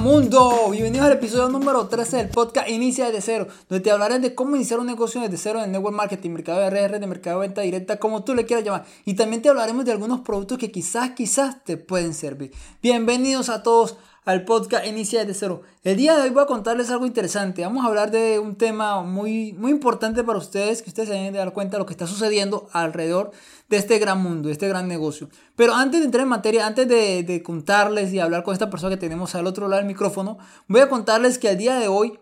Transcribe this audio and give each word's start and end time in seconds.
mundo, 0.00 0.70
bienvenidos 0.70 1.06
al 1.06 1.12
episodio 1.12 1.50
número 1.50 1.86
13 1.86 2.16
del 2.16 2.28
podcast 2.30 2.70
Inicia 2.70 3.06
desde 3.06 3.20
cero, 3.20 3.48
donde 3.68 3.84
te 3.84 3.90
hablaré 3.90 4.18
de 4.18 4.34
cómo 4.34 4.56
iniciar 4.56 4.80
un 4.80 4.86
negocio 4.86 5.20
desde 5.20 5.36
cero 5.36 5.62
en 5.62 5.72
network 5.72 5.94
marketing, 5.94 6.30
mercado 6.30 6.60
de 6.60 6.70
redes, 6.70 6.98
de 6.98 7.06
mercado 7.06 7.40
de 7.40 7.48
venta 7.48 7.60
directa, 7.60 7.98
como 7.98 8.24
tú 8.24 8.34
le 8.34 8.46
quieras 8.46 8.64
llamar. 8.64 8.86
Y 9.04 9.12
también 9.12 9.42
te 9.42 9.50
hablaremos 9.50 9.84
de 9.84 9.92
algunos 9.92 10.20
productos 10.20 10.56
que 10.56 10.70
quizás, 10.72 11.10
quizás 11.10 11.62
te 11.64 11.76
pueden 11.76 12.14
servir. 12.14 12.50
Bienvenidos 12.82 13.50
a 13.50 13.62
todos 13.62 13.98
al 14.24 14.44
podcast 14.44 14.86
Inicia 14.86 15.20
desde 15.20 15.38
cero. 15.38 15.62
El 15.82 15.96
día 15.96 16.14
de 16.14 16.22
hoy 16.22 16.30
voy 16.30 16.42
a 16.42 16.46
contarles 16.46 16.90
algo 16.90 17.06
interesante. 17.06 17.62
Vamos 17.62 17.84
a 17.84 17.88
hablar 17.88 18.10
de 18.10 18.38
un 18.38 18.56
tema 18.56 19.02
muy, 19.02 19.54
muy 19.54 19.70
importante 19.70 20.22
para 20.22 20.38
ustedes, 20.38 20.82
que 20.82 20.90
ustedes 20.90 21.08
se 21.08 21.14
deben 21.14 21.32
de 21.32 21.38
dar 21.38 21.52
cuenta 21.52 21.76
de 21.76 21.78
lo 21.78 21.86
que 21.86 21.94
está 21.94 22.06
sucediendo 22.06 22.68
alrededor 22.72 23.30
de 23.68 23.78
este 23.78 23.98
gran 23.98 24.22
mundo, 24.22 24.48
de 24.48 24.52
este 24.52 24.68
gran 24.68 24.88
negocio. 24.88 25.28
Pero 25.56 25.74
antes 25.74 26.00
de 26.00 26.06
entrar 26.06 26.22
en 26.24 26.28
materia, 26.28 26.66
antes 26.66 26.86
de, 26.86 27.22
de 27.22 27.42
contarles 27.42 28.12
y 28.12 28.20
hablar 28.20 28.42
con 28.42 28.52
esta 28.52 28.68
persona 28.68 28.94
que 28.94 29.00
tenemos 29.00 29.34
al 29.34 29.46
otro 29.46 29.68
lado 29.68 29.80
del 29.80 29.86
micrófono, 29.86 30.38
voy 30.68 30.80
a 30.80 30.88
contarles 30.88 31.38
que 31.38 31.50
el 31.50 31.56
día 31.58 31.78
de 31.78 31.88
hoy, 31.88 32.18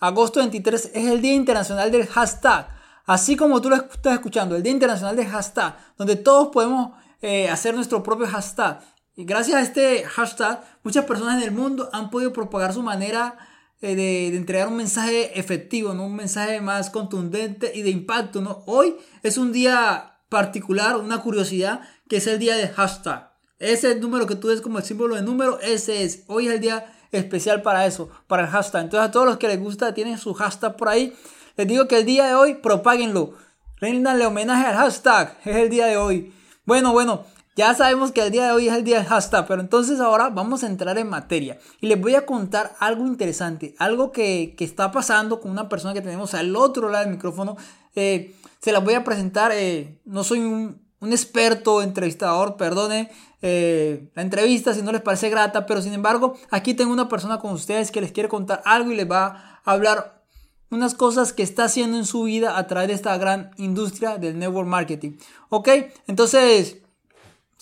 agosto 0.00 0.40
23, 0.40 0.92
es 0.94 1.06
el 1.06 1.20
Día 1.20 1.34
Internacional 1.34 1.90
del 1.90 2.06
Hashtag. 2.06 2.68
Así 3.04 3.36
como 3.36 3.60
tú 3.60 3.68
lo 3.68 3.76
estás 3.76 4.14
escuchando, 4.14 4.56
el 4.56 4.62
Día 4.62 4.72
Internacional 4.72 5.16
del 5.16 5.26
Hashtag, 5.26 5.76
donde 5.98 6.16
todos 6.16 6.48
podemos 6.48 6.92
eh, 7.20 7.48
hacer 7.50 7.74
nuestro 7.74 8.02
propio 8.02 8.26
hashtag. 8.26 8.80
Gracias 9.16 9.56
a 9.56 9.60
este 9.60 10.04
hashtag, 10.04 10.64
muchas 10.82 11.04
personas 11.04 11.42
en 11.42 11.48
el 11.48 11.54
mundo 11.54 11.90
han 11.92 12.10
podido 12.10 12.32
propagar 12.32 12.72
su 12.72 12.82
manera 12.82 13.36
eh, 13.82 13.94
de, 13.94 14.30
de, 14.30 14.36
entregar 14.36 14.68
un 14.68 14.76
mensaje 14.76 15.38
efectivo, 15.38 15.92
¿no? 15.92 16.06
un 16.06 16.16
mensaje 16.16 16.60
más 16.62 16.88
contundente 16.88 17.72
y 17.74 17.82
de 17.82 17.90
impacto. 17.90 18.40
¿no? 18.40 18.62
Hoy 18.66 18.96
es 19.22 19.36
un 19.36 19.52
día 19.52 20.20
particular, 20.30 20.96
una 20.96 21.20
curiosidad, 21.20 21.82
que 22.08 22.16
es 22.16 22.26
el 22.26 22.38
día 22.38 22.56
de 22.56 22.68
hashtag. 22.68 23.30
Ese 23.58 23.94
número 23.96 24.26
que 24.26 24.34
tú 24.34 24.48
ves 24.48 24.62
como 24.62 24.78
el 24.78 24.84
símbolo 24.84 25.14
de 25.14 25.22
número, 25.22 25.60
ese 25.60 26.04
es. 26.04 26.24
Hoy 26.26 26.48
es 26.48 26.54
el 26.54 26.60
día 26.60 26.92
especial 27.12 27.60
para 27.60 27.84
eso, 27.84 28.08
para 28.26 28.44
el 28.44 28.48
hashtag. 28.48 28.84
Entonces 28.84 29.08
a 29.08 29.12
todos 29.12 29.26
los 29.26 29.36
que 29.36 29.46
les 29.46 29.60
gusta, 29.60 29.92
tienen 29.92 30.16
su 30.16 30.32
hashtag 30.32 30.76
por 30.76 30.88
ahí. 30.88 31.14
Les 31.56 31.68
digo 31.68 31.86
que 31.86 31.98
el 31.98 32.06
día 32.06 32.26
de 32.26 32.34
hoy, 32.34 32.54
propáguenlo. 32.54 33.34
Ríndanle 33.76 34.24
homenaje 34.26 34.66
al 34.66 34.76
hashtag. 34.76 35.38
Es 35.44 35.56
el 35.56 35.68
día 35.68 35.86
de 35.86 35.98
hoy. 35.98 36.32
Bueno, 36.64 36.92
bueno, 36.92 37.26
ya 37.54 37.74
sabemos 37.74 38.12
que 38.12 38.22
el 38.22 38.30
día 38.30 38.46
de 38.46 38.52
hoy 38.52 38.68
es 38.68 38.74
el 38.74 38.82
día 38.82 38.98
del 38.98 39.06
hashtag, 39.06 39.46
pero 39.46 39.60
entonces 39.60 40.00
ahora 40.00 40.30
vamos 40.30 40.64
a 40.64 40.66
entrar 40.66 40.96
en 40.96 41.08
materia 41.08 41.58
y 41.82 41.86
les 41.86 42.00
voy 42.00 42.14
a 42.14 42.24
contar 42.24 42.74
algo 42.78 43.06
interesante, 43.06 43.74
algo 43.78 44.10
que, 44.10 44.54
que 44.56 44.64
está 44.64 44.90
pasando 44.90 45.40
con 45.40 45.50
una 45.50 45.68
persona 45.68 45.92
que 45.92 46.00
tenemos 46.00 46.32
al 46.32 46.56
otro 46.56 46.88
lado 46.88 47.04
del 47.04 47.14
micrófono. 47.14 47.56
Eh, 47.94 48.34
se 48.58 48.72
las 48.72 48.82
voy 48.82 48.94
a 48.94 49.04
presentar, 49.04 49.52
eh, 49.52 50.00
no 50.06 50.24
soy 50.24 50.38
un, 50.38 50.80
un, 51.00 51.12
experto 51.12 51.82
entrevistador, 51.82 52.56
perdone 52.56 53.10
eh, 53.42 54.08
la 54.14 54.22
entrevista 54.22 54.72
si 54.72 54.80
no 54.80 54.90
les 54.90 55.02
parece 55.02 55.28
grata, 55.28 55.66
pero 55.66 55.82
sin 55.82 55.92
embargo 55.92 56.38
aquí 56.50 56.72
tengo 56.72 56.92
una 56.92 57.10
persona 57.10 57.38
con 57.38 57.52
ustedes 57.52 57.90
que 57.90 58.00
les 58.00 58.12
quiere 58.12 58.30
contar 58.30 58.62
algo 58.64 58.92
y 58.92 58.96
les 58.96 59.10
va 59.10 59.60
a 59.62 59.72
hablar 59.72 60.22
unas 60.70 60.94
cosas 60.94 61.34
que 61.34 61.42
está 61.42 61.64
haciendo 61.64 61.98
en 61.98 62.06
su 62.06 62.22
vida 62.22 62.56
a 62.56 62.66
través 62.66 62.88
de 62.88 62.94
esta 62.94 63.18
gran 63.18 63.50
industria 63.58 64.16
del 64.16 64.38
network 64.38 64.66
marketing. 64.66 65.18
Ok, 65.50 65.68
entonces... 66.06 66.78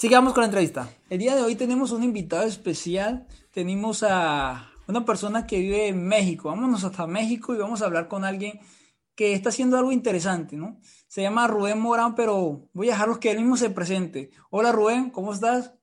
Sigamos 0.01 0.33
con 0.33 0.41
la 0.41 0.47
entrevista. 0.47 0.89
El 1.11 1.19
día 1.19 1.37
de 1.37 1.43
hoy 1.43 1.57
tenemos 1.57 1.93
un 1.93 2.03
invitado 2.03 2.45
especial. 2.45 3.27
Tenemos 3.51 4.03
a 4.03 4.73
una 4.89 5.05
persona 5.05 5.47
que 5.47 5.59
vive 5.59 5.89
en 5.89 6.09
México. 6.09 6.49
Vámonos 6.49 6.85
hasta 6.85 7.07
México 7.07 7.53
y 7.55 7.59
vamos 7.59 7.83
a 7.83 7.85
hablar 7.85 8.09
con 8.09 8.25
alguien 8.25 8.61
que 9.15 9.35
está 9.35 9.51
haciendo 9.51 9.77
algo 9.77 9.93
interesante, 9.93 10.57
¿no? 10.57 10.81
Se 11.07 11.21
llama 11.21 11.47
Rubén 11.49 11.79
Morán, 11.79 12.15
pero 12.15 12.71
voy 12.73 12.89
a 12.89 12.93
dejarlos 12.93 13.19
que 13.19 13.31
él 13.31 13.41
mismo 13.41 13.59
se 13.59 13.69
presente. 13.69 14.31
Hola 14.49 14.73
Rubén, 14.73 15.11
¿cómo 15.11 15.35
estás? 15.35 15.75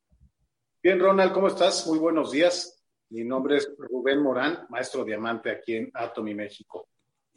Bien, 0.81 0.99
Ronald, 0.99 1.31
¿cómo 1.31 1.47
estás? 1.49 1.85
Muy 1.85 1.99
buenos 1.99 2.31
días. 2.31 2.83
Mi 3.09 3.23
nombre 3.23 3.57
es 3.57 3.69
Rubén 3.77 4.23
Morán, 4.23 4.65
maestro 4.69 5.05
diamante 5.05 5.51
aquí 5.51 5.75
en 5.75 5.91
Atomy, 5.93 6.33
México. 6.33 6.89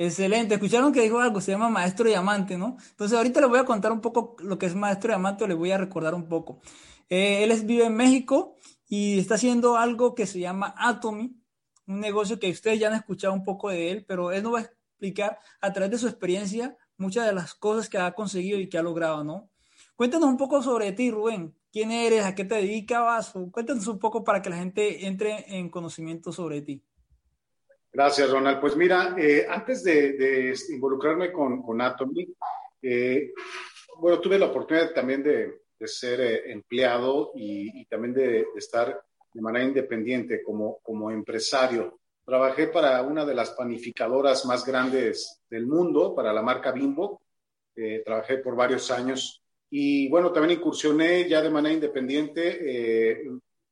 Excelente, 0.02 0.54
escucharon 0.54 0.94
que 0.94 1.02
dijo 1.02 1.20
algo, 1.20 1.42
se 1.42 1.50
llama 1.50 1.68
Maestro 1.68 2.06
Diamante, 2.06 2.56
¿no? 2.56 2.78
Entonces 2.92 3.18
ahorita 3.18 3.42
les 3.42 3.50
voy 3.50 3.58
a 3.58 3.66
contar 3.66 3.92
un 3.92 4.00
poco 4.00 4.34
lo 4.38 4.56
que 4.56 4.64
es 4.64 4.74
Maestro 4.74 5.08
Diamante, 5.08 5.46
les 5.46 5.58
voy 5.58 5.72
a 5.72 5.76
recordar 5.76 6.14
un 6.14 6.26
poco. 6.26 6.62
Eh, 7.10 7.44
él 7.44 7.50
es, 7.50 7.66
vive 7.66 7.84
en 7.84 7.96
México 7.96 8.56
y 8.88 9.18
está 9.18 9.34
haciendo 9.34 9.76
algo 9.76 10.14
que 10.14 10.26
se 10.26 10.40
llama 10.40 10.74
Atomy, 10.78 11.36
un 11.86 12.00
negocio 12.00 12.38
que 12.40 12.48
ustedes 12.48 12.80
ya 12.80 12.88
han 12.88 12.94
escuchado 12.94 13.34
un 13.34 13.44
poco 13.44 13.68
de 13.68 13.90
él, 13.90 14.06
pero 14.08 14.32
él 14.32 14.42
nos 14.42 14.54
va 14.54 14.60
a 14.60 14.62
explicar 14.62 15.38
a 15.60 15.70
través 15.70 15.90
de 15.90 15.98
su 15.98 16.08
experiencia 16.08 16.78
muchas 16.96 17.26
de 17.26 17.34
las 17.34 17.52
cosas 17.54 17.90
que 17.90 17.98
ha 17.98 18.14
conseguido 18.14 18.58
y 18.58 18.70
que 18.70 18.78
ha 18.78 18.82
logrado, 18.82 19.22
¿no? 19.22 19.50
Cuéntanos 19.96 20.30
un 20.30 20.38
poco 20.38 20.62
sobre 20.62 20.92
ti, 20.92 21.10
Rubén. 21.10 21.54
¿Quién 21.70 21.90
eres? 21.90 22.24
¿A 22.24 22.34
qué 22.34 22.46
te 22.46 22.54
dedicabas? 22.54 23.34
Cuéntanos 23.52 23.86
un 23.86 23.98
poco 23.98 24.24
para 24.24 24.40
que 24.40 24.48
la 24.48 24.56
gente 24.56 25.06
entre 25.06 25.58
en 25.58 25.68
conocimiento 25.68 26.32
sobre 26.32 26.62
ti. 26.62 26.82
Gracias, 27.92 28.30
Ronald. 28.30 28.60
Pues 28.60 28.76
mira, 28.76 29.16
eh, 29.18 29.46
antes 29.48 29.82
de, 29.82 30.12
de, 30.12 30.54
involucrarme 30.70 31.32
con, 31.32 31.60
con 31.60 31.80
Atomy, 31.80 32.32
eh, 32.82 33.32
bueno, 33.96 34.20
tuve 34.20 34.38
la 34.38 34.46
oportunidad 34.46 34.92
también 34.92 35.24
de, 35.24 35.62
de 35.76 35.88
ser 35.88 36.20
eh, 36.20 36.52
empleado 36.52 37.32
y, 37.34 37.80
y 37.80 37.84
también 37.86 38.14
de, 38.14 38.28
de, 38.28 38.46
estar 38.56 39.02
de 39.32 39.40
manera 39.42 39.64
independiente 39.64 40.40
como, 40.42 40.78
como 40.82 41.10
empresario. 41.10 41.98
Trabajé 42.24 42.68
para 42.68 43.02
una 43.02 43.24
de 43.24 43.34
las 43.34 43.50
panificadoras 43.50 44.46
más 44.46 44.64
grandes 44.64 45.40
del 45.50 45.66
mundo, 45.66 46.14
para 46.14 46.32
la 46.32 46.42
marca 46.42 46.70
Bimbo. 46.70 47.20
Eh, 47.74 48.02
trabajé 48.04 48.38
por 48.38 48.54
varios 48.54 48.88
años 48.92 49.42
y 49.68 50.08
bueno, 50.08 50.30
también 50.32 50.58
incursioné 50.58 51.28
ya 51.28 51.40
de 51.40 51.50
manera 51.50 51.74
independiente 51.74 53.24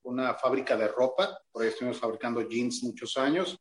una 0.05 0.35
fábrica 0.35 0.77
de 0.77 0.89
ropa, 0.89 1.41
por 1.51 1.63
ahí 1.63 1.69
estuvimos 1.69 1.99
fabricando 1.99 2.49
jeans 2.49 2.85
muchos 2.85 3.17
años 3.17 3.61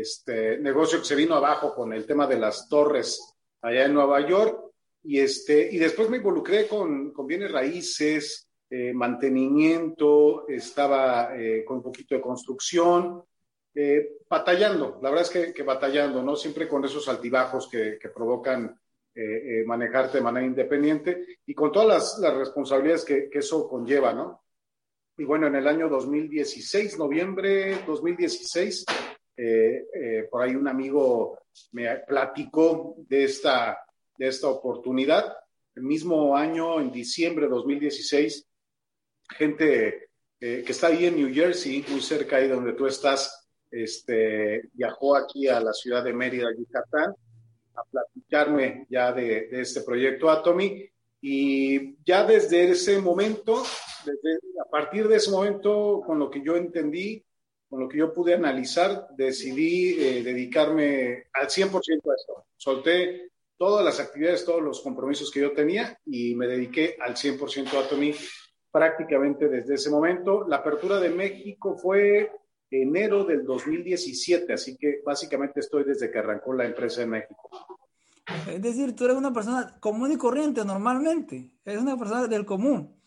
este 0.00 0.58
negocio 0.58 0.98
que 0.98 1.04
se 1.04 1.14
vino 1.14 1.34
abajo 1.34 1.74
con 1.74 1.92
el 1.92 2.06
tema 2.06 2.26
de 2.26 2.38
las 2.38 2.68
torres 2.68 3.36
allá 3.60 3.84
en 3.84 3.94
Nueva 3.94 4.26
York. 4.26 4.58
Y, 5.04 5.18
este, 5.18 5.68
y 5.72 5.78
después 5.78 6.08
me 6.08 6.18
involucré 6.18 6.68
con, 6.68 7.12
con 7.12 7.26
bienes 7.26 7.50
raíces, 7.50 8.48
eh, 8.70 8.92
mantenimiento, 8.94 10.46
estaba 10.48 11.36
eh, 11.36 11.64
con 11.64 11.78
un 11.78 11.82
poquito 11.82 12.14
de 12.14 12.20
construcción, 12.20 13.22
eh, 13.74 14.18
batallando, 14.28 14.98
la 15.02 15.10
verdad 15.10 15.26
es 15.26 15.30
que, 15.30 15.52
que, 15.52 15.62
batallando, 15.62 16.22
¿no? 16.22 16.36
Siempre 16.36 16.68
con 16.68 16.84
esos 16.84 17.08
altibajos 17.08 17.68
que, 17.68 17.98
que 17.98 18.10
provocan 18.10 18.78
eh, 19.14 19.62
manejarte 19.66 20.18
de 20.18 20.24
manera 20.24 20.46
independiente 20.46 21.38
y 21.44 21.54
con 21.54 21.70
todas 21.70 21.88
las, 21.88 22.18
las 22.18 22.34
responsabilidades 22.34 23.04
que, 23.04 23.28
que, 23.28 23.40
eso 23.40 23.68
conlleva, 23.68 24.14
¿no? 24.14 24.42
Y 25.18 25.24
bueno, 25.24 25.46
en 25.46 25.56
el 25.56 25.68
año 25.68 25.88
2016, 25.88 26.98
noviembre 26.98 27.82
2016, 27.86 28.86
eh, 29.36 29.86
eh, 29.94 30.28
por 30.30 30.42
ahí 30.42 30.54
un 30.54 30.68
amigo 30.68 31.38
me 31.72 31.96
platicó 31.98 32.96
de 33.08 33.24
esta, 33.24 33.78
de 34.16 34.28
esta 34.28 34.48
oportunidad. 34.48 35.36
El 35.74 35.84
mismo 35.84 36.36
año, 36.36 36.80
en 36.80 36.92
diciembre 36.92 37.46
de 37.46 37.50
2016, 37.52 38.46
gente 39.30 40.08
eh, 40.40 40.62
que 40.64 40.72
está 40.72 40.88
ahí 40.88 41.06
en 41.06 41.16
New 41.16 41.32
Jersey, 41.32 41.84
muy 41.88 42.00
cerca 42.00 42.36
ahí 42.36 42.48
donde 42.48 42.74
tú 42.74 42.86
estás, 42.86 43.48
este, 43.70 44.68
viajó 44.72 45.16
aquí 45.16 45.48
a 45.48 45.60
la 45.60 45.72
ciudad 45.72 46.04
de 46.04 46.12
Mérida, 46.12 46.48
Yucatán, 46.56 47.14
a 47.74 47.84
platicarme 47.84 48.86
ya 48.90 49.12
de, 49.12 49.48
de 49.48 49.60
este 49.60 49.80
proyecto 49.82 50.30
Atomy. 50.30 50.88
Y 51.24 51.94
ya 52.04 52.24
desde 52.24 52.70
ese 52.70 52.98
momento, 52.98 53.62
desde, 54.04 54.40
a 54.60 54.68
partir 54.68 55.06
de 55.06 55.16
ese 55.16 55.30
momento, 55.30 56.02
con 56.04 56.18
lo 56.18 56.28
que 56.28 56.42
yo 56.42 56.56
entendí, 56.56 57.24
con 57.72 57.80
lo 57.80 57.88
que 57.88 57.96
yo 57.96 58.12
pude 58.12 58.34
analizar, 58.34 59.08
decidí 59.16 59.94
eh, 59.98 60.22
dedicarme 60.22 61.28
al 61.32 61.48
100% 61.48 61.72
a 61.72 62.14
esto. 62.14 62.44
Solté 62.54 63.30
todas 63.56 63.82
las 63.82 63.98
actividades, 63.98 64.44
todos 64.44 64.60
los 64.60 64.82
compromisos 64.82 65.30
que 65.30 65.40
yo 65.40 65.52
tenía 65.52 65.98
y 66.04 66.34
me 66.34 66.46
dediqué 66.46 66.98
al 67.00 67.14
100% 67.14 67.72
a 67.72 67.86
Atomy 67.86 68.14
prácticamente 68.70 69.48
desde 69.48 69.76
ese 69.76 69.88
momento. 69.88 70.46
La 70.46 70.56
apertura 70.56 71.00
de 71.00 71.08
México 71.08 71.74
fue 71.78 72.30
enero 72.70 73.24
del 73.24 73.42
2017, 73.42 74.52
así 74.52 74.76
que 74.76 75.00
básicamente 75.02 75.60
estoy 75.60 75.84
desde 75.84 76.10
que 76.10 76.18
arrancó 76.18 76.52
la 76.52 76.66
empresa 76.66 77.00
en 77.00 77.08
México. 77.08 77.48
Es 78.50 78.60
decir, 78.60 78.94
tú 78.94 79.06
eres 79.06 79.16
una 79.16 79.32
persona 79.32 79.78
común 79.80 80.12
y 80.12 80.18
corriente 80.18 80.62
normalmente, 80.62 81.48
eres 81.64 81.80
una 81.80 81.96
persona 81.96 82.26
del 82.26 82.44
común. 82.44 83.01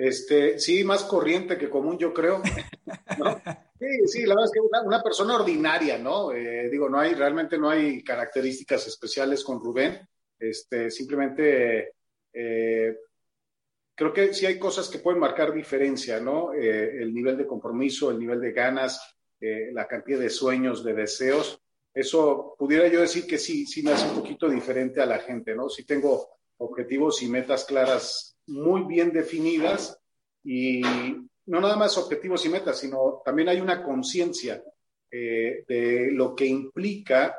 Este, 0.00 0.58
sí, 0.58 0.82
más 0.82 1.04
corriente 1.04 1.58
que 1.58 1.68
común, 1.68 1.98
yo 1.98 2.12
creo. 2.12 2.42
¿no? 3.18 3.40
Sí, 3.80 4.06
sí, 4.08 4.26
la 4.26 4.34
verdad 4.34 4.44
es 4.44 4.52
que 4.52 4.60
una, 4.60 4.82
una 4.82 5.02
persona 5.02 5.36
ordinaria, 5.36 5.96
¿no? 5.96 6.34
Eh, 6.34 6.68
digo, 6.68 6.90
no 6.90 7.00
hay, 7.00 7.14
realmente 7.14 7.56
no 7.56 7.70
hay 7.70 8.04
características 8.04 8.86
especiales 8.86 9.42
con 9.42 9.58
Rubén. 9.58 10.06
Este, 10.38 10.90
simplemente 10.90 11.94
eh, 12.30 12.98
creo 13.94 14.12
que 14.12 14.34
sí 14.34 14.44
hay 14.44 14.58
cosas 14.58 14.86
que 14.90 14.98
pueden 14.98 15.18
marcar 15.18 15.54
diferencia, 15.54 16.20
¿no? 16.20 16.52
Eh, 16.52 17.00
el 17.00 17.14
nivel 17.14 17.38
de 17.38 17.46
compromiso, 17.46 18.10
el 18.10 18.18
nivel 18.18 18.38
de 18.38 18.52
ganas, 18.52 19.16
la 19.40 19.88
cantidad 19.88 20.18
de 20.18 20.28
sueños, 20.28 20.84
de 20.84 20.92
deseos. 20.92 21.58
Eso 21.94 22.54
pudiera 22.58 22.86
yo 22.88 23.00
decir 23.00 23.26
que 23.26 23.38
sí, 23.38 23.64
sí 23.64 23.82
me 23.82 23.92
hace 23.92 24.06
un 24.10 24.16
poquito 24.16 24.46
diferente 24.46 25.00
a 25.00 25.06
la 25.06 25.20
gente, 25.20 25.54
¿no? 25.54 25.70
Sí 25.70 25.86
tengo 25.86 26.39
objetivos 26.60 27.22
y 27.22 27.28
metas 27.28 27.64
claras 27.64 28.36
muy 28.46 28.82
bien 28.84 29.12
definidas 29.12 29.98
y, 30.44 30.82
no 31.46 31.60
nada 31.60 31.76
más 31.76 31.98
objetivos 31.98 32.44
y 32.46 32.48
metas, 32.48 32.78
sino 32.78 33.22
también 33.24 33.48
hay 33.48 33.60
una 33.60 33.82
conciencia 33.82 34.62
eh, 35.10 35.64
de 35.66 36.10
lo 36.12 36.34
que 36.34 36.46
implica 36.46 37.36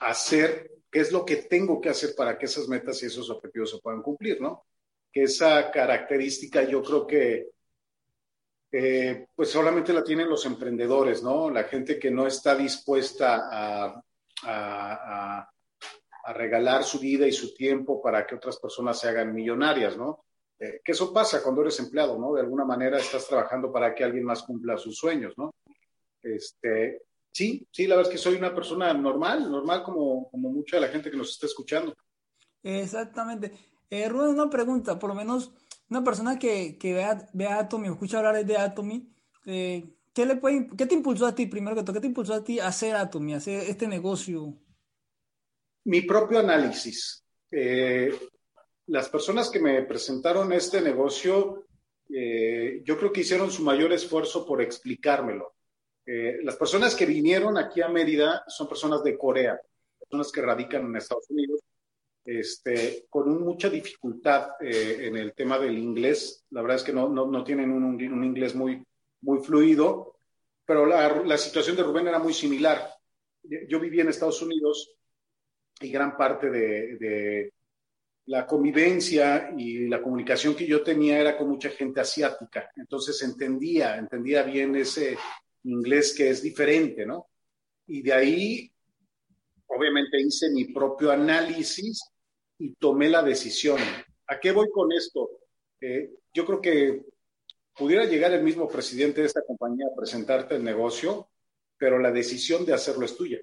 hacer, 0.00 0.70
qué 0.90 1.00
es 1.00 1.12
lo 1.12 1.24
que 1.24 1.36
tengo 1.36 1.80
que 1.80 1.90
hacer 1.90 2.14
para 2.16 2.38
que 2.38 2.46
esas 2.46 2.68
metas 2.68 3.02
y 3.02 3.06
esos 3.06 3.28
objetivos 3.28 3.70
se 3.70 3.78
puedan 3.78 4.00
cumplir, 4.00 4.40
¿no? 4.40 4.64
Que 5.12 5.24
esa 5.24 5.70
característica 5.70 6.62
yo 6.62 6.82
creo 6.82 7.06
que 7.06 7.50
eh, 8.70 9.26
pues 9.34 9.50
solamente 9.50 9.92
la 9.92 10.02
tienen 10.02 10.30
los 10.30 10.46
emprendedores, 10.46 11.22
¿no? 11.22 11.50
La 11.50 11.64
gente 11.64 11.98
que 11.98 12.10
no 12.10 12.26
está 12.26 12.54
dispuesta 12.54 13.48
a, 13.52 14.02
a, 14.44 15.50
regalar 16.32 16.84
su 16.84 16.98
vida 16.98 17.26
y 17.26 17.32
su 17.32 17.54
tiempo 17.54 18.00
para 18.00 18.26
que 18.26 18.34
otras 18.34 18.58
personas 18.58 18.98
se 19.00 19.08
hagan 19.08 19.34
millonarias, 19.34 19.96
¿no? 19.96 20.24
Eh, 20.58 20.80
que 20.84 20.92
eso 20.92 21.12
pasa 21.12 21.42
cuando 21.42 21.62
eres 21.62 21.80
empleado, 21.80 22.18
¿no? 22.18 22.34
De 22.34 22.40
alguna 22.40 22.64
manera 22.64 22.98
estás 22.98 23.26
trabajando 23.26 23.72
para 23.72 23.94
que 23.94 24.04
alguien 24.04 24.24
más 24.24 24.44
cumpla 24.44 24.78
sus 24.78 24.96
sueños, 24.96 25.34
¿no? 25.36 25.50
Este, 26.22 27.02
sí, 27.32 27.66
sí, 27.72 27.86
la 27.88 27.96
verdad 27.96 28.12
es 28.12 28.16
que 28.16 28.22
soy 28.22 28.36
una 28.36 28.54
persona 28.54 28.94
normal, 28.94 29.50
normal 29.50 29.82
como, 29.82 30.30
como 30.30 30.50
mucha 30.50 30.76
de 30.76 30.82
la 30.82 30.88
gente 30.88 31.10
que 31.10 31.16
nos 31.16 31.30
está 31.30 31.46
escuchando. 31.46 31.94
Exactamente. 32.62 33.52
Eh, 33.90 34.08
Rubén, 34.08 34.30
una 34.30 34.48
pregunta, 34.48 34.98
por 34.98 35.10
lo 35.10 35.16
menos 35.16 35.52
una 35.90 36.04
persona 36.04 36.38
que, 36.38 36.78
que 36.78 36.94
vea, 36.94 37.28
vea 37.32 37.58
Atomy 37.58 37.88
o 37.88 37.92
escucha 37.92 38.18
hablar 38.18 38.46
de 38.46 38.56
Atomy, 38.56 39.12
eh, 39.44 39.96
¿qué, 40.14 40.24
le 40.24 40.36
puede, 40.36 40.68
¿qué 40.78 40.86
te 40.86 40.94
impulsó 40.94 41.26
a 41.26 41.34
ti, 41.34 41.46
primero 41.46 41.76
que 41.76 41.82
todo, 41.82 41.94
qué 41.94 42.00
te 42.00 42.06
impulsó 42.06 42.34
a 42.34 42.44
ti 42.44 42.60
a 42.60 42.68
hacer 42.68 42.94
Atomy, 42.94 43.34
a 43.34 43.38
hacer 43.38 43.68
este 43.68 43.88
negocio? 43.88 44.56
Mi 45.84 46.02
propio 46.02 46.38
análisis. 46.38 47.24
Eh, 47.50 48.12
las 48.86 49.08
personas 49.08 49.50
que 49.50 49.60
me 49.60 49.82
presentaron 49.82 50.52
este 50.52 50.80
negocio, 50.80 51.66
eh, 52.12 52.82
yo 52.84 52.98
creo 52.98 53.12
que 53.12 53.20
hicieron 53.20 53.50
su 53.50 53.62
mayor 53.62 53.92
esfuerzo 53.92 54.46
por 54.46 54.60
explicármelo. 54.62 55.54
las 56.04 56.56
personas 56.56 56.96
que 56.96 57.06
vinieron 57.06 57.56
aquí 57.56 57.80
a 57.80 57.88
Mérida 57.88 58.42
son 58.48 58.66
personas 58.68 59.04
de 59.04 59.16
Corea, 59.16 59.60
personas 60.00 60.32
que 60.32 60.42
radican 60.42 60.84
en 60.86 60.96
Estados 60.96 61.30
Unidos 61.30 61.60
este, 62.24 63.06
con 63.10 63.42
mucha 63.42 63.68
dificultad 63.68 64.50
eh, 64.60 65.06
en 65.06 65.16
el 65.16 65.34
tema 65.34 65.58
del 65.58 65.78
inglés. 65.78 66.44
La 66.50 66.62
verdad 66.62 66.76
es 66.76 66.84
que 66.84 66.92
no, 66.92 67.08
no, 67.08 67.44
tienen 67.44 67.72
un, 67.72 67.84
un, 67.84 68.24
inglés 68.24 68.54
muy, 68.54 68.84
muy 69.22 69.42
fluido, 69.42 70.18
pero 70.64 70.86
la, 70.86 71.22
la, 71.22 71.38
situación 71.38 71.76
de 71.76 71.82
Rubén 71.82 72.08
era 72.08 72.18
muy 72.18 72.32
similar. 72.32 72.94
Yo 73.68 73.80
viví 73.80 74.00
en 74.00 74.08
Estados 74.08 74.40
Unidos 74.40 74.94
y 75.82 75.90
gran 75.90 76.16
parte 76.16 76.50
de, 76.50 76.96
de 76.96 77.52
la 78.26 78.46
convivencia 78.46 79.52
y 79.56 79.88
la 79.88 80.00
comunicación 80.02 80.54
que 80.54 80.66
yo 80.66 80.82
tenía 80.82 81.18
era 81.18 81.36
con 81.36 81.48
mucha 81.48 81.70
gente 81.70 82.00
asiática. 82.00 82.70
Entonces 82.76 83.20
entendía, 83.22 83.96
entendía 83.96 84.42
bien 84.42 84.76
ese 84.76 85.16
inglés 85.64 86.14
que 86.16 86.30
es 86.30 86.42
diferente, 86.42 87.04
¿no? 87.04 87.28
Y 87.86 88.02
de 88.02 88.12
ahí, 88.12 88.72
obviamente, 89.66 90.20
hice 90.20 90.50
mi 90.50 90.66
propio 90.66 91.10
análisis 91.10 92.02
y 92.58 92.74
tomé 92.74 93.08
la 93.08 93.22
decisión. 93.22 93.78
¿A 94.28 94.38
qué 94.38 94.52
voy 94.52 94.68
con 94.70 94.92
esto? 94.92 95.30
Eh, 95.80 96.10
yo 96.32 96.46
creo 96.46 96.60
que 96.60 97.04
pudiera 97.76 98.04
llegar 98.04 98.32
el 98.32 98.44
mismo 98.44 98.68
presidente 98.68 99.20
de 99.20 99.26
esta 99.26 99.44
compañía 99.44 99.86
a 99.86 99.96
presentarte 99.96 100.54
el 100.54 100.64
negocio, 100.64 101.28
pero 101.76 101.98
la 101.98 102.12
decisión 102.12 102.64
de 102.64 102.74
hacerlo 102.74 103.04
es 103.04 103.16
tuya. 103.16 103.38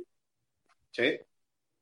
¿sí? 0.92 1.20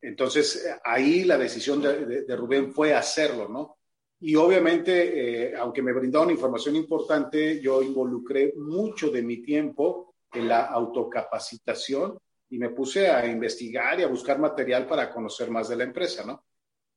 Entonces, 0.02 0.68
ahí 0.84 1.24
la 1.24 1.38
decisión 1.38 1.82
de, 1.82 2.36
Rubén 2.36 2.74
fue 2.74 2.94
hacerlo, 2.94 3.48
¿no? 3.48 3.78
Y 4.20 4.36
obviamente, 4.36 5.50
eh, 5.50 5.56
aunque 5.56 5.82
me 5.82 5.94
brindaron 5.94 6.32
información 6.32 6.76
importante, 6.76 7.62
yo 7.62 7.82
involucré 7.82 8.54
mucho 8.56 9.10
de 9.10 9.22
mi 9.22 9.42
tiempo 9.42 10.16
en 10.34 10.48
la 10.48 10.66
autocapacitación 10.66 12.18
y 12.50 12.58
me 12.58 12.70
puse 12.70 13.10
a 13.10 13.26
investigar 13.26 14.00
y 14.00 14.04
a 14.04 14.08
buscar 14.08 14.40
material 14.40 14.88
para 14.88 15.12
conocer 15.12 15.52
más 15.52 15.70
de 15.70 15.76
la 15.76 15.84
empresa, 15.84 16.26
¿no? 16.26 16.44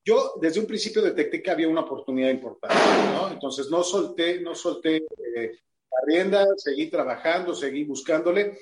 yo 0.04 0.34
desde 0.40 0.60
un 0.60 0.66
principio 0.66 1.02
detecté 1.02 1.42
que 1.42 1.50
había 1.50 1.68
una 1.68 1.82
oportunidad 1.82 2.30
importante, 2.30 2.76
¿no? 3.12 3.30
Entonces 3.30 3.70
no 3.70 3.82
solté, 3.82 4.40
no 4.40 4.54
solté 4.54 4.96
eh, 4.96 5.58
la 5.90 5.98
rienda, 6.06 6.46
seguí 6.56 6.88
trabajando, 6.88 7.54
seguí 7.54 7.84
buscándole 7.84 8.58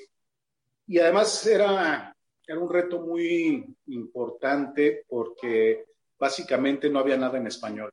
y 0.87 0.99
además 0.99 1.47
era, 1.47 2.17
era 2.49 2.59
un 2.59 2.73
reto 2.73 3.01
muy 3.01 3.77
importante 3.89 5.05
porque 5.07 5.85
básicamente 6.19 6.89
no 6.89 6.99
había 6.99 7.19
nada 7.19 7.39
en 7.39 7.47
español 7.47 7.93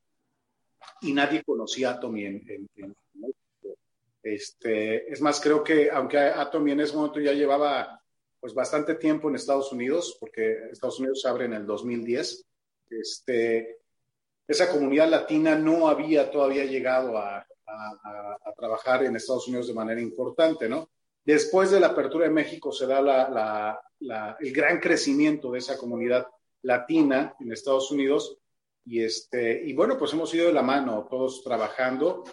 y 1.01 1.13
nadie 1.13 1.43
conocía 1.43 1.89
a 1.89 1.93
Atomy 1.95 2.25
en, 2.25 2.67
en, 2.75 2.95
este, 4.23 5.11
es 5.11 5.21
más, 5.21 5.39
creo 5.39 5.63
que 5.63 5.91
aunque 5.91 6.17
Atomy 6.17 6.71
en 6.71 6.79
ese 6.79 6.95
momento 6.95 7.19
ya 7.19 7.33
llevaba 7.33 8.01
pues 8.39 8.53
bastante 8.53 8.95
tiempo 8.95 9.29
en 9.29 9.35
Estados 9.35 9.71
Unidos, 9.71 10.17
porque 10.19 10.69
Estados 10.71 10.99
Unidos 10.99 11.21
se 11.21 11.27
abre 11.27 11.45
en 11.45 11.53
el 11.53 11.65
2010, 11.65 12.45
este, 12.91 13.79
esa 14.47 14.71
comunidad 14.71 15.09
latina 15.09 15.55
no 15.55 15.87
había 15.87 16.31
todavía 16.31 16.65
llegado 16.65 17.17
a, 17.17 17.45
trabajar 18.55 19.03
en 19.03 19.15
Estados 19.15 19.47
Unidos 19.47 19.67
de 19.67 19.73
manera 19.73 19.99
importante, 19.99 20.69
¿no? 20.69 20.89
Después 21.25 21.71
de 21.71 21.79
la 21.79 21.87
apertura 21.87 22.25
de 22.25 22.33
México 22.33 22.71
se 22.71 22.85
da 22.85 23.81
el 24.39 24.53
gran 24.53 24.79
crecimiento 24.79 25.51
de 25.51 25.57
esa 25.57 25.75
comunidad 25.75 26.27
latina 26.61 27.35
en 27.39 27.51
Estados 27.51 27.89
Unidos 27.91 28.37
y, 28.85 29.01
este, 29.01 29.63
y 29.65 29.73
bueno, 29.73 29.97
pues 29.97 30.13
hemos 30.13 30.31
ido 30.35 30.47
de 30.47 30.53
la 30.53 30.61
mano 30.61 31.07
todos 31.09 31.43
trabajando, 31.43 32.23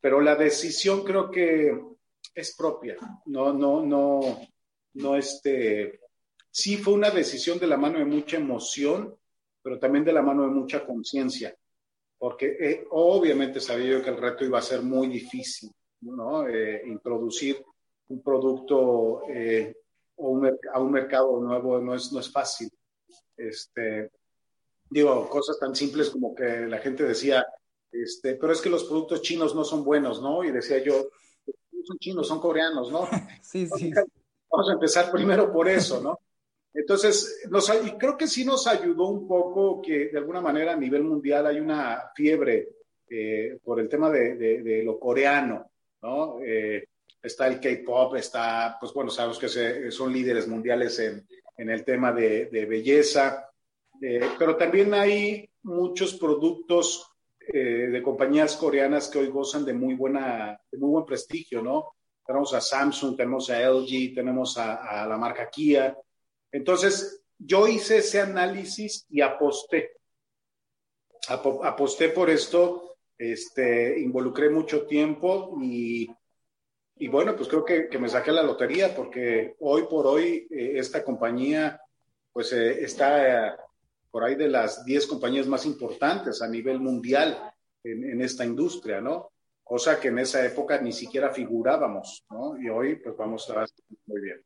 pero 0.00 0.20
la 0.20 0.36
decisión 0.36 1.02
creo 1.02 1.30
que 1.30 1.80
es 2.34 2.54
propia, 2.54 2.96
no, 3.24 3.54
no, 3.54 3.82
no, 3.82 4.20
no, 4.92 5.16
este, 5.16 6.00
sí 6.50 6.76
fue 6.76 6.92
una 6.92 7.08
decisión 7.08 7.58
de 7.58 7.66
la 7.66 7.78
mano 7.78 7.98
de 7.98 8.04
mucha 8.04 8.36
emoción, 8.36 9.16
pero 9.62 9.78
también 9.78 10.04
de 10.04 10.12
la 10.12 10.20
mano 10.20 10.42
de 10.42 10.50
mucha 10.50 10.84
conciencia, 10.84 11.56
porque 12.18 12.56
eh, 12.60 12.86
obviamente 12.90 13.60
sabía 13.60 13.92
yo 13.92 14.02
que 14.02 14.10
el 14.10 14.18
reto 14.18 14.44
iba 14.44 14.58
a 14.58 14.62
ser 14.62 14.82
muy 14.82 15.08
difícil, 15.08 15.70
¿no? 16.02 16.46
Eh, 16.46 16.82
introducir 16.86 17.64
un 18.08 18.22
producto 18.22 19.22
eh, 19.28 19.74
o 20.16 20.40
a 20.72 20.80
un 20.80 20.90
mercado 20.92 21.40
nuevo 21.40 21.78
no 21.80 21.94
es, 21.94 22.12
no 22.12 22.20
es 22.20 22.30
fácil. 22.30 22.70
Este, 23.36 24.10
digo, 24.88 25.28
cosas 25.28 25.58
tan 25.58 25.74
simples 25.74 26.10
como 26.10 26.34
que 26.34 26.66
la 26.66 26.78
gente 26.78 27.04
decía, 27.04 27.46
este, 27.92 28.36
pero 28.36 28.52
es 28.52 28.60
que 28.60 28.70
los 28.70 28.84
productos 28.84 29.22
chinos 29.22 29.54
no 29.54 29.64
son 29.64 29.84
buenos, 29.84 30.22
¿no? 30.22 30.44
Y 30.44 30.52
decía 30.52 30.82
yo, 30.82 31.08
no 31.46 31.84
son 31.84 31.98
chinos, 31.98 32.28
son 32.28 32.40
coreanos, 32.40 32.90
¿no? 32.90 33.08
Sí, 33.42 33.66
sí. 33.76 33.92
Vamos 34.50 34.70
a 34.70 34.74
empezar 34.74 35.10
primero 35.10 35.52
por 35.52 35.68
eso, 35.68 36.00
¿no? 36.00 36.20
Entonces, 36.72 37.42
nos, 37.50 37.70
y 37.84 37.92
creo 37.92 38.16
que 38.16 38.26
sí 38.26 38.44
nos 38.44 38.66
ayudó 38.66 39.08
un 39.08 39.26
poco 39.26 39.80
que 39.80 40.08
de 40.08 40.18
alguna 40.18 40.40
manera 40.40 40.72
a 40.72 40.76
nivel 40.76 41.04
mundial 41.04 41.46
hay 41.46 41.58
una 41.58 42.10
fiebre 42.14 42.68
eh, 43.08 43.58
por 43.64 43.80
el 43.80 43.88
tema 43.88 44.10
de, 44.10 44.82
lo 44.84 44.98
coreano, 44.98 45.70
¿no? 46.02 46.38
Eh, 46.42 46.86
está 47.26 47.46
el 47.46 47.60
K-pop, 47.60 48.16
está, 48.16 48.76
pues 48.80 48.92
bueno, 48.92 49.10
sabemos 49.10 49.38
que 49.38 49.90
son 49.90 50.12
líderes 50.12 50.48
mundiales 50.48 50.98
en, 50.98 51.26
el 51.58 51.84
tema 51.84 52.12
de, 52.12 52.66
belleza, 52.68 53.50
eh, 54.00 54.20
pero 54.38 54.56
también 54.56 54.92
hay 54.94 55.48
muchos 55.62 56.14
productos 56.14 57.10
de 57.48 58.02
compañías 58.02 58.56
coreanas 58.56 59.08
que 59.08 59.20
hoy 59.20 59.28
gozan 59.28 59.64
de 59.64 59.72
muy 59.72 59.94
buena, 59.94 60.60
de 60.68 60.78
muy 60.78 60.90
buen 60.90 61.04
prestigio, 61.04 61.62
¿no? 61.62 61.94
Tenemos 62.26 62.52
a 62.54 62.60
Samsung, 62.60 63.16
tenemos 63.16 63.48
a 63.50 63.60
LG, 63.70 64.12
tenemos 64.12 64.58
a 64.58 65.06
la 65.06 65.16
marca 65.16 65.48
Kia, 65.48 65.96
entonces, 66.56 67.22
yo 67.38 67.68
hice 67.68 67.98
ese 67.98 68.20
análisis 68.20 69.04
y 69.10 69.20
aposté. 69.20 69.92
aposté 71.28 72.08
por 72.08 72.30
esto, 72.30 72.96
este, 73.18 74.00
involucré 74.00 74.48
mucho 74.48 74.86
tiempo 74.86 75.54
y, 75.60 76.08
bueno, 77.08 77.36
pues 77.36 77.48
creo 77.48 77.64
que, 77.64 77.98
me 77.98 78.08
saqué 78.08 78.32
la 78.32 78.42
lotería 78.42 78.94
porque 78.94 79.54
hoy 79.60 79.82
por 79.88 80.06
hoy 80.06 80.46
eh, 80.50 80.72
esta 80.76 81.04
compañía 81.04 81.80
pues 82.32 82.52
eh, 82.52 82.82
está 82.82 83.48
eh, 83.48 83.52
por 84.10 84.24
ahí 84.24 84.34
de 84.34 84.48
las 84.48 84.84
10 84.84 85.06
compañías 85.06 85.46
más 85.46 85.66
importantes 85.66 86.40
a 86.40 86.48
nivel 86.48 86.80
mundial 86.80 87.52
en, 87.84 88.04
en, 88.04 88.20
esta 88.22 88.44
industria, 88.44 89.00
¿no? 89.00 89.30
Cosa 89.62 90.00
que 90.00 90.08
en 90.08 90.20
esa 90.20 90.44
época 90.44 90.80
ni 90.80 90.92
siquiera 90.92 91.30
figurábamos, 91.30 92.24
¿no? 92.30 92.58
Y 92.58 92.68
hoy 92.68 92.96
pues 92.96 93.16
vamos 93.16 93.48
a 93.50 93.66
muy 94.06 94.20
bien. 94.20 94.42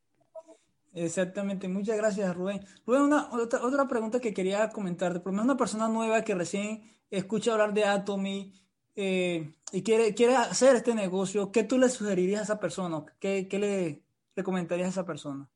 Exactamente, 0.93 1.69
muchas 1.69 1.97
gracias 1.97 2.35
Rubén. 2.35 2.67
Rubén, 2.85 3.03
una, 3.03 3.31
otra, 3.33 3.65
otra 3.65 3.87
pregunta 3.87 4.19
que 4.19 4.35
quería 4.35 4.71
comentarte, 4.71 5.21
por 5.21 5.33
lo 5.33 5.33
menos 5.33 5.45
una 5.45 5.57
persona 5.57 5.89
nueva 5.89 6.25
que 6.25 6.35
recién 6.35 6.83
escucha 7.11 7.53
hablar 7.53 7.75
de 7.75 7.85
Atomy 7.85 8.53
eh, 8.97 9.55
y 9.73 9.83
quiere, 9.83 10.15
quiere 10.15 10.37
hacer 10.37 10.77
este 10.77 10.95
negocio, 10.95 11.51
¿qué 11.53 11.65
tú 11.65 11.79
le 11.79 11.89
sugerirías 11.89 12.41
a 12.41 12.45
esa 12.45 12.61
persona? 12.61 13.05
¿Qué, 13.19 13.49
qué 13.49 13.59
le, 13.59 14.43
comentarías 14.43 14.89
a 14.89 14.91
esa 14.91 15.07
persona? 15.07 15.49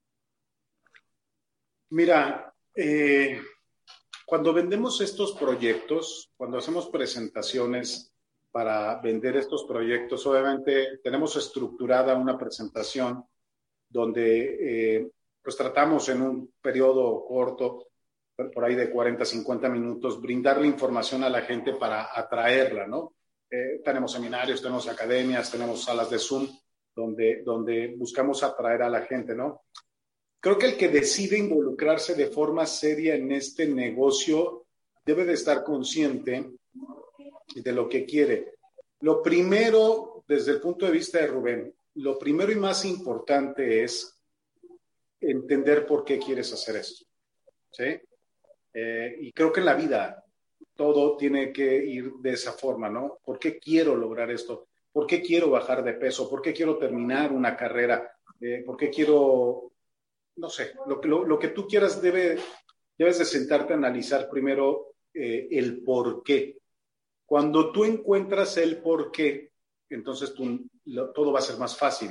Mira, 1.91 2.55
eh, 2.75 3.41
cuando 4.26 4.53
vendemos 4.53 5.00
estos 5.00 5.33
proyectos, 5.33 6.33
cuando 6.37 6.59
hacemos 6.59 6.88
presentaciones, 6.88 8.14
para 8.55 9.00
vender 9.00 9.37
estos 9.37 9.64
proyectos. 9.64 10.25
Obviamente 10.29 11.00
tenemos 11.03 11.35
estructurada 11.35 12.14
una 12.14 12.38
presentación 12.38 13.25
donde 13.88 14.97
eh, 14.97 15.11
pues 15.43 15.57
tratamos 15.57 16.09
en 16.09 16.23
un 16.23 16.53
periodo 16.62 17.25
corto, 17.26 17.88
por 18.55 18.64
ahí 18.64 18.76
de 18.76 18.93
40, 18.93 19.25
50 19.25 19.69
minutos, 19.69 20.23
brindarle 20.23 20.69
información 20.69 21.25
a 21.25 21.29
la 21.29 21.41
gente 21.41 21.73
para 21.73 22.17
atraerla, 22.17 22.87
¿no? 22.87 23.14
Eh, 23.55 23.81
tenemos 23.85 24.11
seminarios, 24.11 24.61
tenemos 24.61 24.89
academias, 24.89 25.49
tenemos 25.49 25.85
salas 25.85 26.11
de 26.11 26.19
Zoom, 26.19 26.49
donde, 26.93 27.43
donde 27.45 27.95
buscamos 27.97 28.43
atraer 28.43 28.83
a 28.83 28.91
la 28.91 29.03
gente, 29.03 29.33
¿no? 29.33 29.63
Creo 30.41 30.59
que 30.59 30.67
el 30.67 30.77
que 30.77 30.89
decide 30.89 31.39
involucrarse 31.39 32.17
de 32.17 32.27
forma 32.27 32.67
seria 32.67 33.15
en 33.15 33.31
este 33.31 33.69
negocio 33.69 34.67
debe 35.05 35.25
de 35.25 35.35
estar 35.35 35.63
consciente 35.63 36.51
de 37.55 37.73
lo 37.73 37.89
que 37.89 38.05
quiere. 38.05 38.55
Lo 39.01 39.23
primero, 39.23 40.25
desde 40.27 40.53
el 40.53 40.61
punto 40.61 40.87
de 40.87 40.93
vista 40.93 41.19
de 41.19 41.29
Rubén, 41.29 41.75
lo 41.95 42.19
primero 42.19 42.51
y 42.51 42.57
más 42.57 42.85
importante 42.85 43.85
es 43.85 44.19
entender 45.21 45.87
por 45.87 46.05
qué 46.05 46.19
quieres 46.19 46.53
hacer 46.53 46.77
esto. 46.77 47.05
¿sí? 47.71 48.01
Eh, 48.73 49.17
y 49.21 49.33
creo 49.33 49.53
que 49.53 49.61
en 49.61 49.67
la 49.67 49.75
vida 49.75 50.24
todo 50.76 51.16
tiene 51.16 51.52
que 51.52 51.76
ir 51.85 52.12
de 52.14 52.33
esa 52.33 52.52
forma, 52.52 52.88
¿no? 52.88 53.19
¿Por 53.25 53.38
qué 53.38 53.59
quiero 53.59 53.95
lograr 53.95 54.31
esto? 54.31 54.69
¿Por 54.93 55.07
qué 55.07 55.23
quiero 55.23 55.50
bajar 55.50 55.83
de 55.83 55.95
peso? 55.95 56.28
¿Por 56.28 56.40
qué 56.43 56.52
quiero 56.52 56.78
terminar 56.78 57.33
una 57.33 57.57
carrera? 57.57 58.11
Eh, 58.40 58.62
¿Por 58.64 58.76
qué 58.76 58.90
quiero, 58.90 59.73
no 60.37 60.49
sé, 60.49 60.75
lo, 60.87 61.00
lo, 61.02 61.25
lo 61.25 61.38
que 61.38 61.49
tú 61.49 61.66
quieras 61.66 62.00
debe, 62.00 62.38
debes 62.97 63.19
de 63.19 63.25
sentarte 63.25 63.73
a 63.73 63.76
analizar 63.76 64.28
primero 64.28 64.95
eh, 65.14 65.47
el 65.52 65.83
por 65.83 66.25
qué. 66.25 66.59
Cuando 67.25 67.71
tú 67.71 67.85
encuentras 67.85 68.57
el 68.57 68.83
por 68.83 69.12
qué, 69.12 69.52
entonces 69.88 70.35
tú, 70.35 70.69
todo 71.14 71.33
va 71.33 71.38
a 71.38 71.43
ser 71.43 71.57
más 71.57 71.78
fácil, 71.78 72.11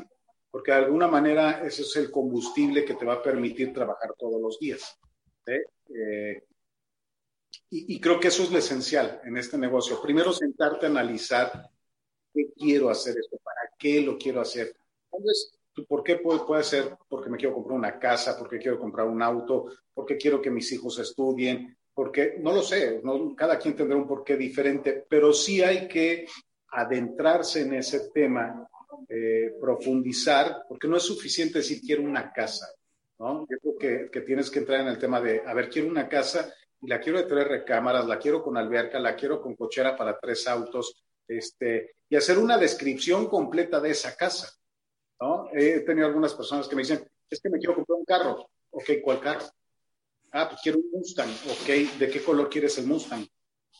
porque 0.49 0.71
de 0.71 0.77
alguna 0.77 1.07
manera 1.07 1.65
ese 1.65 1.81
es 1.81 1.95
el 1.97 2.09
combustible 2.09 2.85
que 2.85 2.95
te 2.95 3.05
va 3.05 3.15
a 3.15 3.21
permitir 3.21 3.73
trabajar 3.73 4.13
todos 4.17 4.41
los 4.41 4.57
días. 4.57 4.97
Eh, 5.45 6.43
y, 7.69 7.99
creo 7.99 8.19
que 8.19 8.27
eso 8.27 8.43
es 8.43 8.51
lo 8.51 8.59
esencial 8.59 9.21
en 9.25 9.37
este 9.37 9.57
negocio. 9.57 10.01
Primero 10.01 10.31
sentarte 10.31 10.85
a 10.85 10.89
analizar 10.89 11.69
qué 12.33 12.51
quiero 12.55 12.89
hacer 12.89 13.15
esto, 13.17 13.37
para 13.43 13.61
qué 13.77 14.01
lo 14.01 14.17
quiero 14.17 14.41
hacer. 14.41 14.75
Entonces, 15.11 15.53
¿por 15.87 16.03
qué 16.03 16.17
puede, 16.17 16.39
puede 16.41 16.63
ser? 16.63 16.95
Porque 17.09 17.29
me 17.29 17.37
quiero 17.37 17.55
comprar 17.55 17.77
una 17.77 17.99
casa, 17.99 18.37
porque 18.37 18.59
quiero 18.59 18.79
comprar 18.79 19.07
un 19.07 19.21
auto, 19.21 19.69
porque 19.93 20.17
quiero 20.17 20.41
que 20.41 20.51
mis 20.51 20.71
hijos 20.71 20.99
estudien, 20.99 21.75
porque 21.93 22.37
no 22.39 22.51
lo 22.51 22.61
sé, 22.61 23.01
cada 23.35 23.57
quien 23.57 23.75
tendrá 23.75 23.97
un 23.97 24.07
porqué 24.07 24.35
diferente, 24.35 25.05
pero 25.07 25.31
sí 25.33 25.61
hay 25.61 25.87
que 25.87 26.27
adentrarse 26.69 27.61
en 27.61 27.75
ese 27.75 28.09
tema, 28.11 28.67
eh, 29.07 29.53
profundizar, 29.59 30.63
porque 30.67 30.87
no 30.87 30.97
es 30.97 31.03
suficiente 31.03 31.59
decir 31.59 31.81
quiero 31.81 32.03
una 32.03 32.31
casa, 32.31 32.67
¿no? 33.19 33.45
Yo 33.49 33.57
creo 33.59 33.77
que, 33.77 34.11
que, 34.11 34.21
tienes 34.21 34.49
que 34.49 34.59
entrar 34.59 34.81
en 34.81 34.87
el 34.87 34.97
tema 34.97 35.21
de, 35.21 35.43
a 35.45 35.53
ver, 35.53 35.69
quiero 35.69 35.87
una 35.87 36.09
casa 36.09 36.51
y 36.62 36.62
la 36.87 36.99
quiero 36.99 37.19
de 37.19 37.25
tres 37.25 37.47
recámaras, 37.47 38.07
la 38.07 38.19
quiero 38.19 38.43
con 38.43 38.57
alberca, 38.57 38.99
la 38.99 39.15
quiero 39.15 39.41
con 39.41 39.55
cochera 39.55 39.95
para 39.95 40.19
tres 40.19 40.47
autos, 40.47 41.03
este, 41.27 41.95
y 42.09 42.15
hacer 42.15 42.37
una 42.37 42.57
descripción 42.57 43.27
completa 43.27 43.79
de 43.79 43.91
esa 43.91 44.15
casa, 44.15 44.51
¿no? 45.19 45.49
He 45.53 45.79
tenido 45.81 46.07
algunas 46.07 46.33
personas 46.33 46.67
que 46.67 46.75
me 46.75 46.81
dicen, 46.81 47.07
es 47.29 47.39
que 47.39 47.49
me 47.49 47.57
quiero 47.57 47.75
comprar 47.75 47.99
un 47.99 48.05
carro. 48.05 48.49
Ok, 48.71 48.89
¿cuál 49.03 49.19
carro? 49.19 49.45
Ah, 50.31 50.47
pues 50.49 50.61
quiero 50.61 50.79
un 50.79 50.89
Mustang. 50.91 51.29
Ok, 51.29 51.97
¿de 51.99 52.09
qué 52.09 52.23
color 52.23 52.49
quieres 52.49 52.77
el 52.77 52.87
Mustang? 52.87 53.25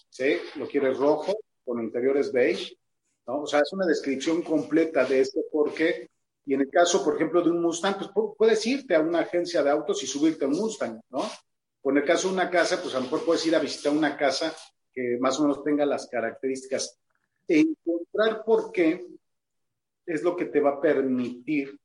¿Sí? 0.10 0.38
¿Lo 0.56 0.68
quieres 0.68 0.98
rojo 0.98 1.34
con 1.66 1.82
interiores 1.82 2.32
beige? 2.32 2.78
¿No? 3.26 3.42
O 3.42 3.48
sea, 3.48 3.62
es 3.62 3.74
una 3.74 3.86
descripción 3.86 4.44
completa 4.44 5.04
de 5.06 5.22
este 5.22 5.42
por 5.52 5.74
qué. 5.74 6.10
Y 6.46 6.54
en 6.54 6.62
el 6.62 6.70
caso, 6.70 7.04
por 7.04 7.16
ejemplo, 7.16 7.42
de 7.42 7.50
un 7.50 7.62
Mustang, 7.62 7.98
pues 7.98 8.10
puedes 8.38 8.66
irte 8.68 8.96
a 8.96 9.00
una 9.00 9.22
agencia 9.22 9.64
de 9.64 9.70
autos 9.72 10.04
y 10.04 10.08
subirte 10.08 10.46
a 10.46 10.48
un 10.48 10.58
Mustang, 10.58 11.02
¿no? 11.10 11.24
O 11.84 11.92
en 11.92 11.98
el 11.98 12.06
caso 12.06 12.30
de 12.30 12.34
una 12.34 12.50
casa, 12.50 12.82
pues 12.82 12.96
a 12.96 12.98
lo 12.98 13.04
mejor 13.04 13.26
puedes 13.26 13.46
ir 13.46 13.56
a 13.56 13.60
visitar 13.60 13.92
una 13.92 14.18
casa 14.18 14.56
que 14.92 15.18
más 15.20 15.40
o 15.40 15.44
menos 15.44 15.64
tenga 15.64 15.86
las 15.86 16.08
características. 16.08 16.98
Encontrar 17.48 18.44
por 18.46 18.72
qué 18.72 19.06
es 20.06 20.24
lo 20.24 20.36
que 20.36 20.46
te 20.46 20.62
va 20.62 20.72
a 20.72 20.82
permitir 20.82 21.78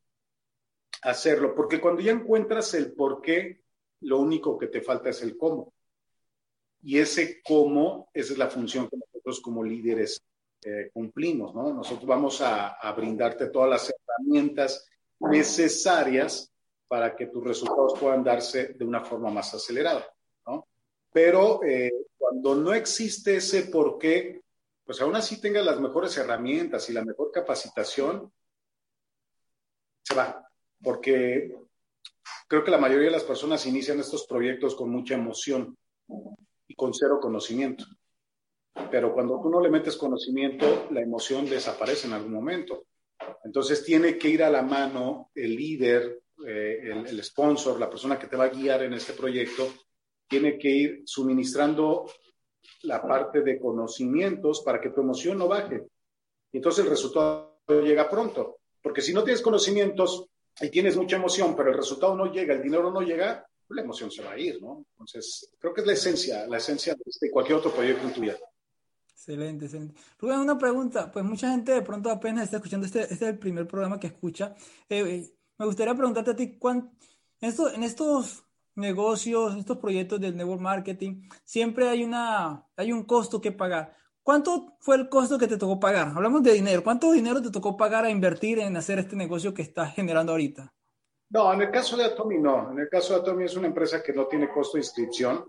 hacerlo, 1.02 1.54
porque 1.54 1.80
cuando 1.80 2.00
ya 2.00 2.12
encuentras 2.12 2.74
el 2.74 2.92
por 2.92 3.20
qué, 3.20 3.62
lo 4.00 4.18
único 4.18 4.56
que 4.56 4.68
te 4.68 4.80
falta 4.80 5.10
es 5.10 5.22
el 5.22 5.36
cómo. 5.36 5.72
Y 6.82 6.98
ese 6.98 7.42
cómo, 7.42 8.08
esa 8.14 8.32
es 8.32 8.38
la 8.38 8.48
función 8.48 8.88
que 8.88 8.96
nosotros 8.96 9.40
como 9.40 9.64
líderes 9.64 10.22
eh, 10.62 10.90
cumplimos, 10.92 11.54
¿no? 11.54 11.72
Nosotros 11.72 12.06
vamos 12.06 12.40
a, 12.40 12.74
a 12.74 12.92
brindarte 12.92 13.48
todas 13.48 13.70
las 13.70 13.92
herramientas 13.92 14.88
necesarias 15.18 16.52
para 16.88 17.14
que 17.14 17.26
tus 17.26 17.44
resultados 17.44 17.94
puedan 18.00 18.24
darse 18.24 18.74
de 18.74 18.84
una 18.84 19.04
forma 19.04 19.30
más 19.30 19.52
acelerada, 19.54 20.06
¿no? 20.46 20.66
Pero 21.12 21.62
eh, 21.62 21.92
cuando 22.16 22.54
no 22.54 22.72
existe 22.72 23.36
ese 23.36 23.64
por 23.64 23.98
qué, 23.98 24.40
pues 24.84 25.00
aún 25.00 25.14
así 25.14 25.40
tengas 25.40 25.64
las 25.64 25.78
mejores 25.78 26.16
herramientas 26.16 26.88
y 26.88 26.94
la 26.94 27.04
mejor 27.04 27.30
capacitación, 27.30 28.32
se 30.02 30.14
va, 30.14 30.48
porque 30.82 31.54
creo 32.48 32.64
que 32.64 32.70
la 32.70 32.78
mayoría 32.78 33.06
de 33.06 33.12
las 33.12 33.24
personas 33.24 33.66
inician 33.66 34.00
estos 34.00 34.26
proyectos 34.26 34.74
con 34.74 34.88
mucha 34.90 35.14
emoción 35.14 35.76
y 36.66 36.74
con 36.74 36.94
cero 36.94 37.18
conocimiento. 37.20 37.84
Pero 38.90 39.12
cuando 39.12 39.40
tú 39.42 39.50
no 39.50 39.60
le 39.60 39.70
metes 39.70 39.96
conocimiento, 39.96 40.88
la 40.90 41.02
emoción 41.02 41.48
desaparece 41.48 42.06
en 42.06 42.14
algún 42.14 42.32
momento. 42.32 42.84
Entonces 43.44 43.84
tiene 43.84 44.16
que 44.16 44.28
ir 44.28 44.42
a 44.42 44.50
la 44.50 44.62
mano 44.62 45.30
el 45.34 45.54
líder, 45.54 46.22
eh, 46.46 46.80
el, 46.82 47.06
el, 47.06 47.24
sponsor, 47.24 47.78
la 47.78 47.90
persona 47.90 48.18
que 48.18 48.26
te 48.26 48.36
va 48.36 48.44
a 48.44 48.48
guiar 48.48 48.82
en 48.82 48.94
este 48.94 49.12
proyecto, 49.12 49.72
tiene 50.28 50.58
que 50.58 50.68
ir 50.68 51.02
suministrando 51.04 52.06
la 52.82 53.02
parte 53.02 53.40
de 53.42 53.58
conocimientos 53.58 54.62
para 54.62 54.80
que 54.80 54.90
tu 54.90 55.00
emoción 55.00 55.38
no 55.38 55.48
baje. 55.48 55.86
Y 56.52 56.58
entonces 56.58 56.84
el 56.84 56.90
resultado 56.90 57.58
llega 57.68 58.08
pronto. 58.08 58.58
Porque 58.82 59.00
si 59.00 59.12
no 59.12 59.24
tienes 59.24 59.42
conocimientos 59.42 60.26
y 60.60 60.70
tienes 60.70 60.96
mucha 60.96 61.16
emoción, 61.16 61.56
pero 61.56 61.70
el 61.70 61.76
resultado 61.76 62.14
no 62.14 62.32
llega, 62.32 62.54
el 62.54 62.62
dinero 62.62 62.90
no 62.90 63.00
llega, 63.00 63.46
pues 63.66 63.76
la 63.76 63.82
emoción 63.82 64.10
se 64.10 64.22
va 64.22 64.32
a 64.32 64.38
ir, 64.38 64.60
¿no? 64.62 64.84
Entonces, 64.92 65.50
creo 65.58 65.74
que 65.74 65.80
es 65.80 65.86
la 65.86 65.92
esencia, 65.92 66.46
la 66.46 66.58
esencia 66.58 66.94
de 66.94 67.02
este, 67.04 67.30
cualquier 67.30 67.58
otro 67.58 67.72
proyecto 67.72 68.06
en 68.06 68.14
tu 68.14 68.20
vida. 68.20 68.36
Excelente, 69.12 69.66
excelente. 69.66 70.00
Rubén, 70.18 70.38
una 70.38 70.56
pregunta. 70.56 71.10
Pues 71.10 71.24
mucha 71.24 71.50
gente 71.50 71.72
de 71.72 71.82
pronto 71.82 72.10
apenas 72.10 72.44
está 72.44 72.58
escuchando 72.58 72.86
este, 72.86 73.02
este 73.02 73.14
es 73.14 73.22
el 73.22 73.38
primer 73.38 73.66
programa 73.66 74.00
que 74.00 74.06
escucha. 74.06 74.54
Eh, 74.88 75.28
me 75.58 75.66
gustaría 75.66 75.94
preguntarte 75.94 76.30
a 76.30 76.36
ti, 76.36 76.58
¿cuán, 76.58 76.90
en, 77.40 77.48
esto, 77.48 77.72
en 77.72 77.82
estos 77.82 78.44
negocios, 78.74 79.52
en 79.52 79.58
estos 79.58 79.78
proyectos 79.78 80.20
del 80.20 80.36
network 80.36 80.60
marketing, 80.60 81.28
siempre 81.44 81.88
hay, 81.88 82.04
una, 82.04 82.64
hay 82.76 82.92
un 82.92 83.04
costo 83.04 83.40
que 83.40 83.52
pagar. 83.52 83.96
¿Cuánto 84.22 84.76
fue 84.80 84.96
el 84.96 85.08
costo 85.08 85.38
que 85.38 85.48
te 85.48 85.56
tocó 85.56 85.80
pagar? 85.80 86.08
Hablamos 86.08 86.42
de 86.42 86.52
dinero. 86.52 86.84
¿Cuánto 86.84 87.10
dinero 87.12 87.42
te 87.42 87.50
tocó 87.50 87.76
pagar 87.76 88.04
a 88.04 88.10
invertir 88.10 88.58
en 88.58 88.76
hacer 88.76 88.98
este 88.98 89.16
negocio 89.16 89.54
que 89.54 89.62
estás 89.62 89.94
generando 89.94 90.32
ahorita? 90.32 90.72
No, 91.30 91.52
en 91.52 91.62
el 91.62 91.70
caso 91.70 91.96
de 91.96 92.04
Atomy 92.04 92.38
no. 92.38 92.72
En 92.72 92.78
el 92.78 92.88
caso 92.88 93.14
de 93.14 93.20
Atomy 93.20 93.44
es 93.44 93.56
una 93.56 93.66
empresa 93.66 94.02
que 94.02 94.12
no 94.12 94.26
tiene 94.26 94.50
costo 94.50 94.76
de 94.76 94.82
inscripción, 94.82 95.44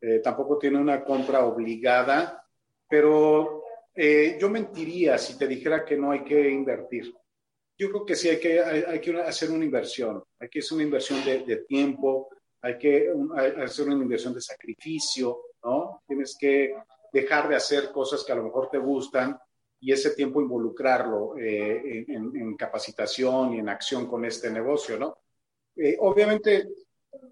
eh, 0.00 0.20
tampoco 0.22 0.58
tiene 0.58 0.78
una 0.78 1.04
compra 1.04 1.44
obligada, 1.44 2.46
pero 2.88 3.64
eh, 3.94 4.38
yo 4.40 4.48
mentiría 4.48 5.18
si 5.18 5.36
te 5.36 5.46
dijera 5.46 5.84
que 5.84 5.96
no 5.96 6.12
hay 6.12 6.22
que 6.22 6.50
invertir. 6.50 7.14
Yo 7.78 7.90
creo 7.90 8.04
que 8.04 8.16
sí 8.16 8.28
hay 8.28 8.40
que, 8.40 8.60
hay, 8.60 8.82
hay 8.86 9.00
que 9.00 9.16
hacer 9.20 9.50
una 9.50 9.64
inversión, 9.64 10.22
hay 10.38 10.48
que 10.48 10.58
hacer 10.58 10.74
una 10.74 10.84
inversión 10.84 11.24
de, 11.24 11.44
de 11.44 11.56
tiempo, 11.58 12.28
hay 12.60 12.76
que 12.76 13.10
un, 13.12 13.38
hay 13.38 13.52
hacer 13.62 13.86
una 13.86 14.02
inversión 14.02 14.34
de 14.34 14.40
sacrificio, 14.40 15.38
¿no? 15.62 16.02
Tienes 16.06 16.36
que 16.38 16.74
dejar 17.12 17.48
de 17.48 17.56
hacer 17.56 17.90
cosas 17.92 18.24
que 18.24 18.32
a 18.32 18.34
lo 18.34 18.44
mejor 18.44 18.68
te 18.68 18.78
gustan 18.78 19.38
y 19.80 19.92
ese 19.92 20.10
tiempo 20.10 20.40
involucrarlo 20.40 21.38
eh, 21.38 22.04
en, 22.08 22.36
en, 22.36 22.56
capacitación 22.56 23.54
y 23.54 23.58
en 23.60 23.68
acción 23.68 24.08
con 24.08 24.24
este 24.24 24.50
negocio, 24.50 24.98
¿no? 24.98 25.18
Eh, 25.76 25.96
obviamente 26.00 26.68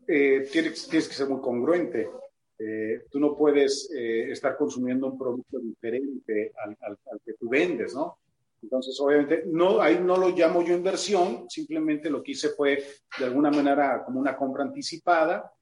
eh, 0.07 0.49
tienes, 0.51 0.87
tienes, 0.89 1.09
que 1.09 1.15
ser 1.15 1.29
muy 1.29 1.41
congruente. 1.41 2.09
Eh, 2.59 3.05
tú 3.11 3.19
no 3.19 3.37
puedes 3.37 3.91
eh, 3.95 4.31
estar 4.31 4.57
consumiendo 4.57 5.09
un 5.09 5.19
producto 5.19 5.59
diferente 5.59 6.53
al, 6.65 6.77
al, 6.81 6.99
al, 7.13 7.21
que 7.25 7.35
tú 7.35 7.49
vendes, 7.49 7.95
¿no? 7.95 8.19
Entonces, 8.67 8.99
obviamente, 8.99 9.45
no, 9.47 9.81
ahí 9.81 10.01
no 10.01 10.17
lo 10.17 10.31
llamo 10.31 10.61
yo 10.61 10.75
inversión, 10.75 11.49
simplemente 11.49 12.11
lo 12.11 12.21
que 12.21 12.33
hice 12.33 12.49
fue 12.49 12.85
de 13.17 13.25
alguna 13.25 13.49
manera 13.49 14.03
como 14.05 14.19
una 14.19 14.37
compra 14.37 14.65
anticipada, 14.65 15.53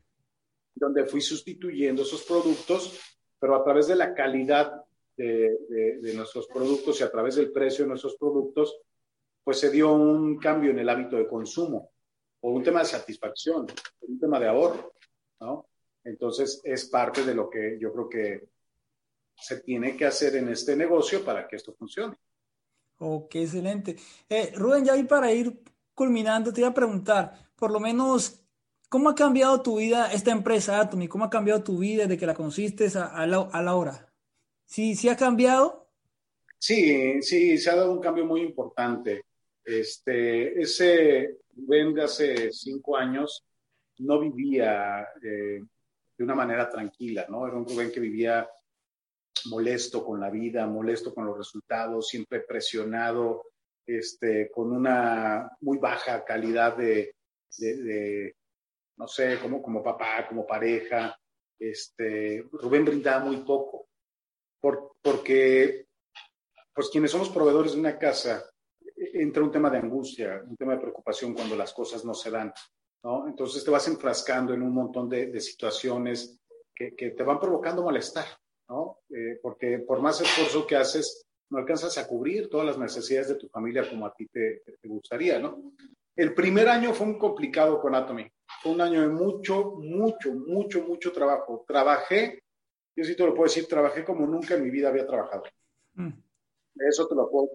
donde 0.74 1.04
fui 1.04 1.20
sustituyendo 1.20 2.00
esos 2.00 2.22
productos, 2.22 2.98
pero 3.38 3.56
a 3.56 3.62
través 3.62 3.88
de 3.88 3.96
la 3.96 4.14
calidad 4.14 4.82
de, 5.14 5.54
de, 5.68 5.98
de, 6.00 6.14
nuestros 6.14 6.46
productos 6.46 6.98
y 6.98 7.02
a 7.02 7.10
través 7.10 7.36
del 7.36 7.52
precio 7.52 7.84
de 7.84 7.90
nuestros 7.90 8.16
productos, 8.16 8.74
pues 9.44 9.60
se 9.60 9.70
dio 9.70 9.92
un 9.92 10.38
cambio 10.38 10.70
en 10.70 10.78
el 10.78 10.88
hábito 10.88 11.16
de 11.16 11.28
consumo, 11.28 11.92
por 12.40 12.54
un 12.54 12.62
tema 12.62 12.80
de 12.80 12.86
satisfacción, 12.86 13.66
por 13.66 14.08
un 14.08 14.18
tema 14.18 14.40
de 14.40 14.48
ahorro, 14.48 14.94
¿no? 15.40 15.68
Entonces 16.02 16.62
es 16.64 16.88
parte 16.88 17.22
de 17.22 17.34
lo 17.34 17.50
que 17.50 17.76
yo 17.78 17.92
creo 17.92 18.08
que 18.08 18.48
se 19.36 19.60
tiene 19.60 19.94
que 19.94 20.06
hacer 20.06 20.36
en 20.36 20.48
este 20.48 20.74
negocio 20.74 21.22
para 21.22 21.46
que 21.46 21.56
esto 21.56 21.74
funcione. 21.74 22.16
Ok, 22.98 23.34
excelente. 23.36 23.96
Eh, 24.28 24.52
Rubén, 24.54 24.84
ya 24.84 24.92
ahí 24.92 25.04
para 25.04 25.32
ir 25.32 25.60
culminando, 25.94 26.52
te 26.52 26.60
iba 26.60 26.68
a 26.68 26.74
preguntar, 26.74 27.50
por 27.56 27.70
lo 27.70 27.80
menos, 27.80 28.44
¿cómo 28.88 29.10
ha 29.10 29.14
cambiado 29.14 29.62
tu 29.62 29.78
vida 29.78 30.12
esta 30.12 30.30
empresa 30.30 30.80
Atomy? 30.80 31.08
¿Cómo 31.08 31.24
ha 31.24 31.30
cambiado 31.30 31.62
tu 31.62 31.78
vida 31.78 32.04
desde 32.04 32.18
que 32.18 32.26
la 32.26 32.34
conociste 32.34 32.86
a, 32.96 33.26
la, 33.26 33.74
hora? 33.74 34.12
¿Sí, 34.66 34.94
¿Sí 34.94 35.08
ha 35.08 35.16
cambiado? 35.16 35.88
Sí, 36.58 37.20
sí, 37.22 37.58
se 37.58 37.70
ha 37.70 37.76
dado 37.76 37.92
un 37.92 38.00
cambio 38.00 38.24
muy 38.24 38.42
importante. 38.42 39.24
Este, 39.64 40.60
ese 40.60 41.38
Rubén 41.56 41.94
de 41.94 42.04
hace 42.04 42.52
cinco 42.52 42.96
años 42.96 43.44
no 43.98 44.20
vivía 44.20 45.02
eh, 45.22 45.60
de 46.16 46.24
una 46.24 46.34
manera 46.34 46.68
tranquila, 46.68 47.26
¿no? 47.28 47.46
Era 47.46 47.56
un 47.56 47.66
Rubén 47.66 47.90
que 47.90 48.00
vivía 48.00 48.48
molesto 49.46 50.04
con 50.04 50.20
la 50.20 50.30
vida, 50.30 50.66
molesto 50.66 51.14
con 51.14 51.26
los 51.26 51.36
resultados, 51.36 52.08
siempre 52.08 52.40
presionado, 52.40 53.44
este, 53.86 54.50
con 54.50 54.72
una 54.72 55.50
muy 55.60 55.78
baja 55.78 56.24
calidad 56.24 56.76
de, 56.76 57.14
no 58.96 59.06
sé, 59.08 59.38
como, 59.40 59.62
como 59.62 59.82
papá, 59.82 60.26
como 60.28 60.46
pareja. 60.46 61.16
Este, 61.58 62.46
Rubén 62.52 62.84
brindaba 62.84 63.24
muy 63.24 63.38
poco, 63.38 63.88
porque 64.60 65.86
pues 66.74 66.88
quienes 66.90 67.10
somos 67.10 67.30
proveedores 67.30 67.72
de 67.74 67.80
una 67.80 67.98
casa, 67.98 68.44
entra 68.96 69.42
un 69.42 69.50
tema 69.50 69.70
de 69.70 69.78
angustia, 69.78 70.42
un 70.46 70.56
tema 70.56 70.74
de 70.74 70.80
preocupación 70.80 71.34
cuando 71.34 71.56
las 71.56 71.72
cosas 71.72 72.04
no 72.04 72.14
se 72.14 72.30
dan, 72.30 72.52
¿no? 73.04 73.28
Entonces 73.28 73.64
te 73.64 73.70
vas 73.70 73.86
enfrascando 73.86 74.52
en 74.54 74.62
un 74.62 74.72
montón 74.72 75.08
de, 75.08 75.40
situaciones 75.40 76.40
que, 76.74 76.96
que, 76.96 77.10
te 77.10 77.22
van 77.22 77.38
provocando 77.38 77.84
malestar, 77.84 78.26
¿no? 78.68 78.98
Eh, 79.10 79.38
porque 79.42 79.78
por 79.80 80.00
más 80.00 80.20
esfuerzo 80.20 80.66
que 80.66 80.76
haces, 80.76 81.26
no 81.50 81.58
alcanzas 81.58 81.96
a 81.98 82.06
cubrir 82.06 82.48
todas 82.48 82.66
las 82.66 82.78
necesidades 82.78 83.28
de 83.28 83.34
tu 83.36 83.48
familia 83.48 83.88
como 83.88 84.06
a 84.06 84.14
ti 84.14 84.26
te, 84.26 84.62
te 84.80 84.88
gustaría, 84.88 85.38
¿no? 85.38 85.72
El 86.16 86.32
primer 86.32 86.68
año 86.68 86.92
fue 86.92 87.06
muy 87.06 87.18
complicado 87.18 87.80
con 87.80 87.94
Atomy. 87.94 88.26
Fue 88.62 88.72
un 88.72 88.80
año 88.80 89.00
de 89.00 89.08
mucho, 89.08 89.72
mucho, 89.78 90.32
mucho, 90.32 90.82
mucho 90.82 91.12
trabajo. 91.12 91.64
Trabajé, 91.66 92.42
yo 92.96 93.04
sí 93.04 93.16
te 93.16 93.24
lo 93.24 93.34
puedo 93.34 93.44
decir, 93.44 93.66
trabajé 93.66 94.04
como 94.04 94.26
nunca 94.26 94.54
en 94.54 94.62
mi 94.62 94.70
vida 94.70 94.88
había 94.88 95.06
trabajado. 95.06 95.42
Mm. 95.94 96.12
Eso 96.88 97.06
te 97.08 97.14
lo 97.14 97.30
puedo, 97.30 97.48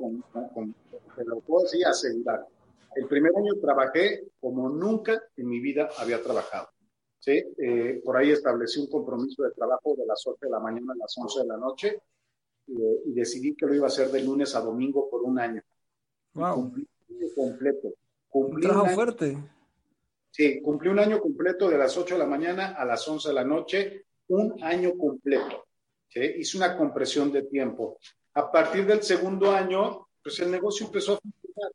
te 1.15 1.25
lo 1.25 1.39
puedo 1.41 1.63
decir 1.63 1.85
asegurar. 1.85 2.45
El 2.95 3.07
primer 3.07 3.31
año 3.37 3.53
trabajé 3.61 4.23
como 4.39 4.69
nunca 4.69 5.21
en 5.37 5.47
mi 5.47 5.59
vida 5.59 5.89
había 5.97 6.21
trabajado. 6.21 6.69
¿Sí? 7.19 7.43
Eh, 7.57 8.01
por 8.03 8.17
ahí 8.17 8.31
establecí 8.31 8.79
un 8.79 8.89
compromiso 8.89 9.43
de 9.43 9.51
trabajo 9.51 9.95
de 9.95 10.05
las 10.05 10.25
8 10.25 10.37
de 10.41 10.49
la 10.49 10.59
mañana 10.59 10.93
a 10.93 10.97
las 10.97 11.15
11 11.17 11.41
de 11.41 11.47
la 11.47 11.57
noche 11.57 12.01
eh, 12.67 13.01
y 13.05 13.13
decidí 13.13 13.55
que 13.55 13.65
lo 13.65 13.75
iba 13.75 13.85
a 13.85 13.87
hacer 13.87 14.09
de 14.09 14.23
lunes 14.23 14.55
a 14.55 14.61
domingo 14.61 15.09
por 15.09 15.21
un 15.21 15.39
año. 15.39 15.61
Wow. 16.33 16.55
Cumplí 16.55 16.87
completo. 17.35 17.89
un 18.31 18.59
trabajo 18.61 18.87
fuerte. 18.87 19.37
Sí, 20.31 20.61
cumplí 20.61 20.89
un 20.89 20.99
año 20.99 21.19
completo 21.19 21.69
de 21.69 21.77
las 21.77 21.97
8 21.97 22.15
de 22.15 22.19
la 22.19 22.27
mañana 22.27 22.75
a 22.75 22.85
las 22.85 23.07
11 23.07 23.29
de 23.29 23.33
la 23.33 23.43
noche, 23.43 24.05
un 24.27 24.63
año 24.63 24.95
completo. 24.97 25.65
¿sí? 26.07 26.21
Hice 26.37 26.57
una 26.57 26.77
compresión 26.77 27.31
de 27.31 27.43
tiempo. 27.43 27.97
A 28.35 28.51
partir 28.51 28.85
del 28.85 29.01
segundo 29.01 29.51
año, 29.51 30.07
pues 30.23 30.39
el 30.39 30.51
negocio 30.51 30.85
empezó 30.85 31.13
a 31.13 31.19
funcionar. 31.19 31.71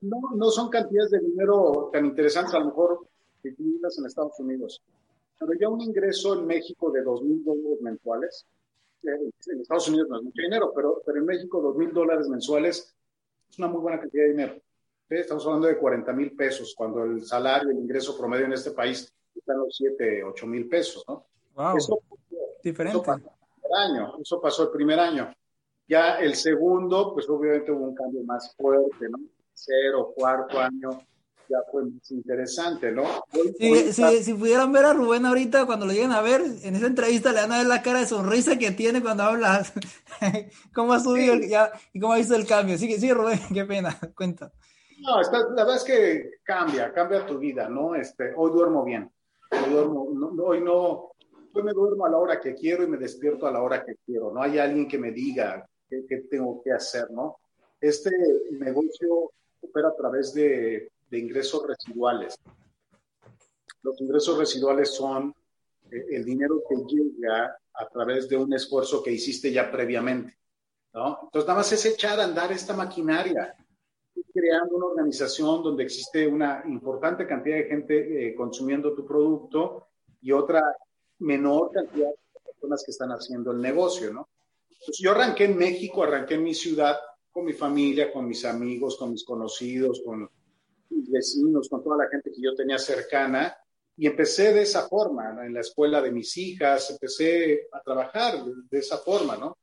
No, 0.00 0.20
no 0.34 0.50
son 0.50 0.68
cantidades 0.68 1.12
de 1.12 1.20
dinero 1.20 1.90
tan 1.92 2.06
interesantes, 2.06 2.54
a 2.54 2.58
lo 2.58 2.66
mejor 2.66 3.06
que 3.42 3.48
en 3.48 4.06
Estados 4.06 4.38
Unidos, 4.38 4.80
pero 5.38 5.52
ya 5.58 5.68
un 5.68 5.80
ingreso 5.80 6.38
en 6.38 6.46
México 6.46 6.90
de 6.90 7.02
dos 7.02 7.22
mil 7.22 7.44
dólares 7.44 7.80
mensuales, 7.80 8.46
eh, 9.02 9.30
en 9.48 9.60
Estados 9.60 9.88
Unidos 9.88 10.08
no 10.08 10.18
es 10.18 10.22
mucho 10.22 10.42
dinero, 10.42 10.72
pero, 10.74 11.02
pero 11.04 11.18
en 11.18 11.26
México 11.26 11.60
dos 11.60 11.76
mil 11.76 11.92
dólares 11.92 12.28
mensuales 12.28 12.94
es 13.50 13.58
una 13.58 13.68
muy 13.68 13.80
buena 13.80 14.00
cantidad 14.00 14.24
de 14.24 14.30
dinero. 14.30 14.54
Estamos 15.08 15.44
hablando 15.44 15.66
de 15.66 15.76
40 15.76 16.12
mil 16.14 16.34
pesos, 16.34 16.74
cuando 16.74 17.04
el 17.04 17.22
salario, 17.22 17.70
el 17.70 17.78
ingreso 17.78 18.16
promedio 18.16 18.46
en 18.46 18.54
este 18.54 18.70
país 18.70 19.12
está 19.34 19.52
en 19.52 19.58
los 19.58 19.76
7, 19.76 20.24
8 20.24 20.46
mil 20.46 20.68
pesos, 20.68 21.04
¿no? 21.06 21.26
Wow. 21.54 21.76
Eso, 21.76 21.98
Diferente. 22.62 22.96
Eso 22.96 23.04
pasó, 23.04 23.30
el 23.64 23.74
año, 23.74 24.14
eso 24.20 24.40
pasó 24.40 24.62
el 24.64 24.70
primer 24.70 24.98
año. 24.98 25.34
Ya 25.86 26.18
el 26.18 26.34
segundo, 26.34 27.12
pues 27.12 27.28
obviamente 27.28 27.72
hubo 27.72 27.84
un 27.84 27.94
cambio 27.94 28.22
más 28.22 28.54
fuerte, 28.56 29.08
¿no? 29.10 29.18
Cero, 29.52 30.14
cuarto 30.16 30.58
año, 30.58 30.90
ya 31.48 31.58
fue 31.70 31.84
más 31.84 32.10
interesante, 32.10 32.92
¿no? 32.92 33.04
Sí, 33.58 34.22
si 34.22 34.34
pudieran 34.34 34.72
ver 34.72 34.84
a 34.84 34.92
Rubén 34.92 35.26
ahorita, 35.26 35.66
cuando 35.66 35.86
lo 35.86 35.92
lleguen 35.92 36.12
a 36.12 36.20
ver, 36.20 36.42
en 36.62 36.76
esa 36.76 36.86
entrevista 36.86 37.32
le 37.32 37.40
van 37.40 37.52
a 37.52 37.58
ver 37.58 37.66
la 37.66 37.82
cara 37.82 38.00
de 38.00 38.06
sonrisa 38.06 38.58
que 38.58 38.70
tiene 38.70 39.02
cuando 39.02 39.24
hablas. 39.24 39.72
¿Cómo 40.74 40.92
ha 40.92 41.00
subido 41.00 41.34
ya, 41.36 41.70
y 41.92 42.00
cómo 42.00 42.12
ha 42.12 42.18
visto 42.18 42.34
el 42.34 42.46
cambio? 42.46 42.78
Sí, 42.78 42.92
sí, 42.98 43.12
Rubén, 43.12 43.40
qué 43.54 43.64
pena, 43.64 43.98
cuenta. 44.16 44.52
No, 45.00 45.20
la 45.20 45.64
verdad 45.64 45.76
es 45.76 45.84
que 45.84 46.30
cambia, 46.44 46.92
cambia 46.92 47.26
tu 47.26 47.38
vida, 47.38 47.68
¿no? 47.68 47.94
Este, 47.94 48.32
hoy 48.36 48.52
duermo 48.52 48.84
bien, 48.84 49.10
hoy, 49.50 49.72
duermo, 49.72 50.02
hoy 50.44 50.60
no, 50.60 51.12
hoy 51.52 51.62
me 51.62 51.72
duermo 51.72 52.06
a 52.06 52.10
la 52.10 52.18
hora 52.18 52.40
que 52.40 52.54
quiero 52.54 52.84
y 52.84 52.86
me 52.86 52.98
despierto 52.98 53.46
a 53.46 53.50
la 53.50 53.62
hora 53.62 53.84
que 53.84 53.96
quiero, 54.06 54.32
no 54.32 54.40
hay 54.40 54.58
alguien 54.58 54.86
que 54.86 54.98
me 54.98 55.10
diga, 55.10 55.66
qué, 55.88 56.24
tengo 56.30 56.62
que 56.62 56.72
hacer, 56.72 57.10
¿no? 57.10 57.38
Este 57.80 58.10
negocio 58.52 59.32
opera 59.60 59.88
a 59.88 59.96
través 59.96 60.32
de, 60.34 60.91
ingresos 61.18 61.66
residuales. 61.66 62.38
Los 63.82 64.00
ingresos 64.00 64.38
residuales 64.38 64.94
son 64.94 65.34
eh, 65.90 66.04
el 66.10 66.24
dinero 66.24 66.62
que 66.68 66.76
llega 66.88 67.56
a 67.74 67.88
través 67.88 68.28
de 68.28 68.36
un 68.36 68.52
esfuerzo 68.52 69.02
que 69.02 69.12
hiciste 69.12 69.52
ya 69.52 69.70
previamente, 69.70 70.36
¿no? 70.92 71.20
Entonces, 71.24 71.46
nada 71.48 71.58
más 71.58 71.72
es 71.72 71.84
echar 71.86 72.20
a 72.20 72.24
andar 72.24 72.52
esta 72.52 72.74
maquinaria, 72.74 73.54
creando 74.32 74.76
una 74.76 74.86
organización 74.86 75.62
donde 75.62 75.84
existe 75.84 76.26
una 76.26 76.62
importante 76.66 77.26
cantidad 77.26 77.56
de 77.56 77.64
gente 77.64 78.28
eh, 78.28 78.34
consumiendo 78.34 78.94
tu 78.94 79.04
producto 79.06 79.88
y 80.20 80.32
otra 80.32 80.62
menor 81.18 81.70
cantidad 81.72 82.08
de 82.08 82.40
personas 82.44 82.82
que 82.84 82.90
están 82.90 83.10
haciendo 83.10 83.52
el 83.52 83.60
negocio, 83.60 84.12
¿no? 84.12 84.28
Pues 84.84 84.98
yo 84.98 85.12
arranqué 85.12 85.44
en 85.44 85.56
México, 85.56 86.02
arranqué 86.02 86.34
en 86.34 86.42
mi 86.42 86.54
ciudad 86.54 86.96
con 87.30 87.44
mi 87.44 87.52
familia, 87.52 88.12
con 88.12 88.26
mis 88.26 88.44
amigos, 88.44 88.96
con 88.96 89.12
mis 89.12 89.24
conocidos, 89.24 90.02
con 90.04 90.28
mis 90.92 91.10
vecinos, 91.10 91.68
con 91.68 91.82
toda 91.82 92.04
la 92.04 92.08
gente 92.08 92.30
que 92.30 92.40
yo 92.40 92.54
tenía 92.54 92.78
cercana. 92.78 93.56
Y 93.96 94.06
empecé 94.06 94.52
de 94.52 94.62
esa 94.62 94.88
forma, 94.88 95.44
en 95.44 95.54
la 95.54 95.60
escuela 95.60 96.00
de 96.00 96.12
mis 96.12 96.36
hijas, 96.36 96.90
empecé 96.90 97.68
a 97.72 97.80
trabajar 97.80 98.42
de, 98.44 98.78
esa 98.78 98.98
forma, 98.98 99.36
¿no? 99.36 99.58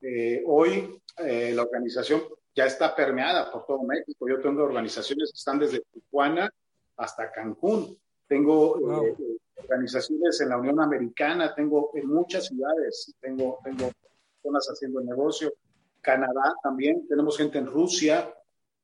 Eh, 0.00 0.42
hoy 0.46 1.00
eh, 1.18 1.52
la 1.54 1.62
organización 1.62 2.22
ya 2.54 2.66
está 2.66 2.94
permeada 2.94 3.50
por 3.50 3.66
todo 3.66 3.82
México. 3.82 4.28
Yo 4.28 4.40
tengo 4.40 4.62
organizaciones 4.62 5.30
que 5.32 5.38
están 5.38 5.58
desde 5.58 5.82
Tijuana 5.92 6.50
hasta 6.96 7.30
Cancún. 7.32 7.98
Tengo 8.28 9.04
eh, 9.04 9.16
organizaciones 9.56 10.40
en 10.40 10.48
la 10.50 10.58
Unión 10.58 10.80
Americana, 10.80 11.54
tengo 11.54 11.90
en 11.94 12.08
muchas 12.08 12.46
ciudades, 12.46 13.14
tengo, 13.20 13.58
tengo 13.64 13.90
personas 14.34 14.66
haciendo 14.68 15.00
el 15.00 15.06
negocio. 15.06 15.52
Canadá 16.00 16.54
también, 16.62 17.06
tenemos 17.08 17.36
gente 17.36 17.58
en 17.58 17.66
Rusia, 17.66 18.34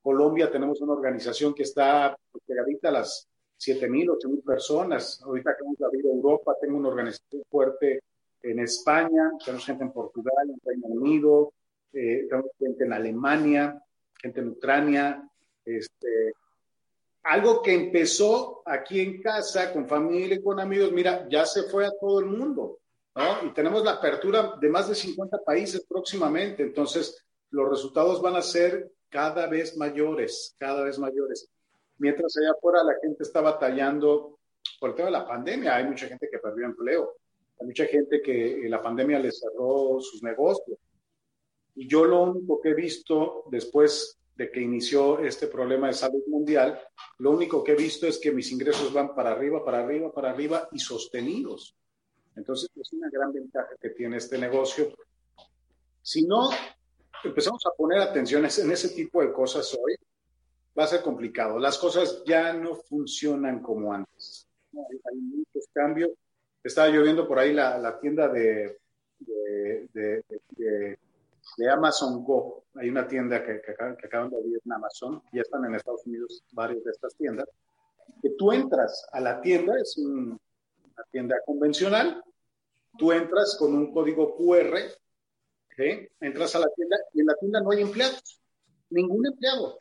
Colombia 0.08 0.50
tenemos 0.50 0.80
una 0.80 0.94
organización 0.94 1.52
que 1.52 1.64
está 1.64 2.16
pegadita 2.46 2.88
a 2.88 2.92
las 2.92 3.28
7 3.58 3.90
mil, 3.90 4.08
8 4.08 4.26
mil 4.30 4.40
personas. 4.40 5.20
Ahorita 5.22 5.50
acabamos 5.50 5.76
de 5.76 5.84
abrir 5.84 6.06
Europa, 6.06 6.56
tengo 6.58 6.78
una 6.78 6.88
organización 6.88 7.42
fuerte 7.50 8.00
en 8.40 8.58
España, 8.60 9.32
tenemos 9.44 9.66
gente 9.66 9.84
en 9.84 9.92
Portugal, 9.92 10.48
en 10.48 10.58
Reino 10.64 10.86
Unido, 10.86 11.52
eh, 11.92 12.24
tenemos 12.26 12.52
gente 12.58 12.84
en 12.84 12.92
Alemania, 12.94 13.82
gente 14.18 14.40
en 14.40 14.48
Ucrania. 14.48 15.28
Este, 15.62 16.32
algo 17.24 17.60
que 17.60 17.74
empezó 17.74 18.62
aquí 18.64 19.00
en 19.00 19.20
casa, 19.20 19.74
con 19.74 19.86
familia 19.86 20.36
y 20.36 20.42
con 20.42 20.58
amigos, 20.58 20.90
mira, 20.90 21.28
ya 21.28 21.44
se 21.44 21.64
fue 21.64 21.84
a 21.84 21.92
todo 22.00 22.20
el 22.20 22.26
mundo. 22.26 22.78
Y 23.44 23.52
tenemos 23.52 23.84
la 23.84 23.92
apertura 23.92 24.54
de 24.58 24.70
más 24.70 24.88
de 24.88 24.94
50 24.94 25.44
países 25.44 25.84
próximamente, 25.86 26.62
entonces 26.62 27.22
los 27.50 27.68
resultados 27.68 28.22
van 28.22 28.36
a 28.36 28.42
ser 28.42 28.90
cada 29.08 29.46
vez 29.46 29.76
mayores, 29.76 30.54
cada 30.58 30.84
vez 30.84 30.98
mayores. 30.98 31.48
Mientras 31.98 32.36
allá 32.36 32.52
afuera 32.52 32.82
la 32.84 32.94
gente 33.00 33.22
está 33.22 33.40
batallando 33.40 34.38
por 34.80 34.90
el 34.90 34.96
tema 34.96 35.06
de 35.06 35.12
la 35.12 35.26
pandemia, 35.26 35.76
hay 35.76 35.84
mucha 35.84 36.06
gente 36.06 36.28
que 36.30 36.38
perdió 36.38 36.66
empleo, 36.66 37.16
hay 37.60 37.66
mucha 37.66 37.86
gente 37.86 38.20
que 38.22 38.66
la 38.68 38.82
pandemia 38.82 39.18
le 39.18 39.32
cerró 39.32 39.98
sus 40.00 40.22
negocios. 40.22 40.78
Y 41.74 41.88
yo 41.88 42.04
lo 42.04 42.22
único 42.22 42.60
que 42.60 42.70
he 42.70 42.74
visto 42.74 43.44
después 43.50 44.18
de 44.36 44.50
que 44.52 44.60
inició 44.60 45.18
este 45.18 45.48
problema 45.48 45.88
de 45.88 45.94
salud 45.94 46.22
mundial, 46.28 46.80
lo 47.18 47.32
único 47.32 47.64
que 47.64 47.72
he 47.72 47.76
visto 47.76 48.06
es 48.06 48.18
que 48.18 48.30
mis 48.30 48.52
ingresos 48.52 48.92
van 48.92 49.14
para 49.14 49.32
arriba, 49.32 49.64
para 49.64 49.80
arriba, 49.80 50.12
para 50.12 50.30
arriba 50.30 50.68
y 50.70 50.78
sostenidos. 50.78 51.76
Entonces, 52.36 52.70
es 52.76 52.92
una 52.92 53.10
gran 53.10 53.32
ventaja 53.32 53.70
que 53.80 53.90
tiene 53.90 54.18
este 54.18 54.38
negocio. 54.38 54.92
Si 56.00 56.24
no 56.24 56.50
empezamos 57.24 57.64
a 57.66 57.70
poner 57.76 58.00
atención 58.00 58.44
en 58.44 58.70
ese 58.70 58.88
tipo 58.90 59.20
de 59.20 59.32
cosas 59.32 59.72
hoy, 59.74 59.96
va 60.78 60.84
a 60.84 60.88
ser 60.88 61.02
complicado. 61.02 61.58
Las 61.58 61.78
cosas 61.78 62.22
ya 62.24 62.52
no 62.52 62.74
funcionan 62.74 63.60
como 63.60 63.92
antes. 63.92 64.46
Hay, 64.72 65.16
muchos 65.16 65.68
cambios. 65.72 66.10
Estaba 66.62 66.88
lloviendo 66.88 67.26
por 67.26 67.38
ahí 67.38 67.52
la, 67.52 67.98
tienda 68.00 68.28
de, 68.28 68.78
de, 69.18 69.88
de, 70.56 71.70
Amazon 71.70 72.22
Go. 72.22 72.64
Hay 72.74 72.88
una 72.90 73.08
tienda 73.08 73.42
que, 73.42 73.60
que, 73.60 73.72
acaban 73.72 74.30
de 74.30 74.36
abrir 74.36 74.60
en 74.64 74.72
Amazon, 74.72 75.22
ya 75.32 75.42
están 75.42 75.64
en 75.64 75.74
Estados 75.74 76.06
Unidos 76.06 76.44
varias 76.52 76.84
de 76.84 76.90
estas 76.90 77.14
tiendas, 77.16 77.48
que 78.22 78.30
tú 78.30 78.52
entras 78.52 79.08
a 79.12 79.20
la 79.20 79.40
tienda, 79.40 79.74
es 79.80 79.96
una 79.98 80.38
tienda 81.10 81.36
convencional, 81.46 82.22
tú 82.98 83.12
entras 83.12 83.56
con 83.58 83.74
un 83.74 83.92
código 83.92 84.36
QR, 84.36 84.78
entras 86.20 86.54
a 86.56 86.60
la 86.60 86.68
tienda 86.74 86.96
y 87.14 87.20
en 87.20 87.26
la 87.26 87.34
tienda 87.34 87.60
no 87.60 87.70
hay 87.70 87.82
empleados, 87.82 88.40
ningún 88.90 89.26
empleado, 89.26 89.80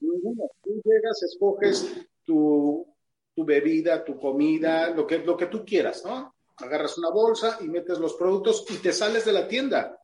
ninguno. 0.00 0.50
Tú 0.62 0.80
llegas, 0.84 1.22
escoges 1.22 1.92
tu, 2.24 2.86
tu 3.34 3.44
bebida, 3.44 4.04
tu 4.04 4.18
comida, 4.18 4.90
lo 4.90 5.06
que, 5.06 5.18
lo 5.18 5.36
que 5.36 5.46
tú 5.46 5.64
quieras, 5.64 6.04
¿no? 6.04 6.34
Agarras 6.56 6.98
una 6.98 7.10
bolsa 7.10 7.58
y 7.60 7.68
metes 7.68 7.98
los 7.98 8.14
productos 8.14 8.64
y 8.70 8.76
te 8.76 8.92
sales 8.92 9.24
de 9.24 9.32
la 9.32 9.48
tienda. 9.48 9.98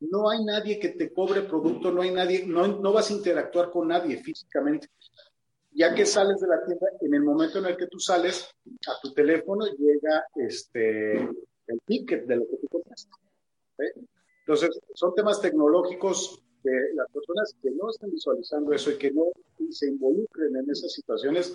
No 0.00 0.30
hay 0.30 0.44
nadie 0.44 0.78
que 0.78 0.90
te 0.90 1.12
cobre 1.12 1.42
producto, 1.42 1.90
no 1.90 2.02
hay 2.02 2.12
nadie, 2.12 2.46
no, 2.46 2.66
no 2.66 2.92
vas 2.92 3.10
a 3.10 3.14
interactuar 3.14 3.70
con 3.70 3.88
nadie 3.88 4.22
físicamente. 4.22 4.88
Ya 5.72 5.94
que 5.94 6.06
sales 6.06 6.40
de 6.40 6.48
la 6.48 6.64
tienda, 6.64 6.86
en 7.00 7.14
el 7.14 7.22
momento 7.22 7.58
en 7.58 7.66
el 7.66 7.76
que 7.76 7.88
tú 7.88 7.98
sales, 7.98 8.48
a 8.86 9.00
tu 9.02 9.12
teléfono 9.12 9.66
llega 9.66 10.24
este, 10.36 11.18
el 11.18 11.80
ticket 11.84 12.26
de 12.26 12.36
lo 12.36 12.46
que 12.48 12.56
tú 12.56 12.68
compraste. 12.68 13.10
Entonces, 14.48 14.80
son 14.94 15.14
temas 15.14 15.42
tecnológicos 15.42 16.42
de 16.62 16.94
las 16.94 17.06
personas 17.10 17.54
que 17.60 17.70
no 17.70 17.90
están 17.90 18.10
visualizando 18.10 18.72
eso 18.72 18.90
y 18.90 18.96
que 18.96 19.10
no 19.10 19.24
se 19.70 19.88
involucren 19.88 20.56
en 20.56 20.70
esas 20.70 20.90
situaciones, 20.90 21.54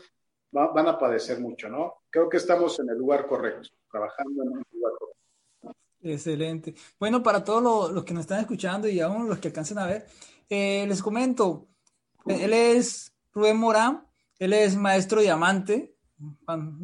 van 0.52 0.88
a 0.88 1.00
padecer 1.00 1.40
mucho, 1.40 1.70
¿no? 1.70 2.04
Creo 2.12 2.30
que 2.30 2.38
estamos 2.38 2.80
en 2.80 2.90
el 2.90 2.98
lugar 3.00 3.26
correcto, 3.26 3.70
trabajando 3.92 4.44
en 4.44 4.50
el 4.50 4.64
lugar 4.72 4.94
correcto. 5.00 5.76
Excelente. 6.04 6.76
Bueno, 7.00 7.24
para 7.24 7.44
todos 7.44 7.92
los, 7.92 8.04
que 8.04 8.14
nos 8.14 8.22
están 8.22 8.42
escuchando 8.42 8.88
y 8.88 9.00
aún 9.00 9.28
los 9.28 9.40
que 9.40 9.48
alcancen 9.48 9.80
a 9.80 9.88
ver, 9.88 10.06
eh, 10.48 10.86
les 10.88 11.02
comento, 11.02 11.70
él 12.28 12.54
es 12.54 13.12
Rubén 13.34 13.58
Morán, 13.58 14.08
él 14.38 14.54
es 14.54 14.76
maestro 14.76 15.20
diamante. 15.20 15.98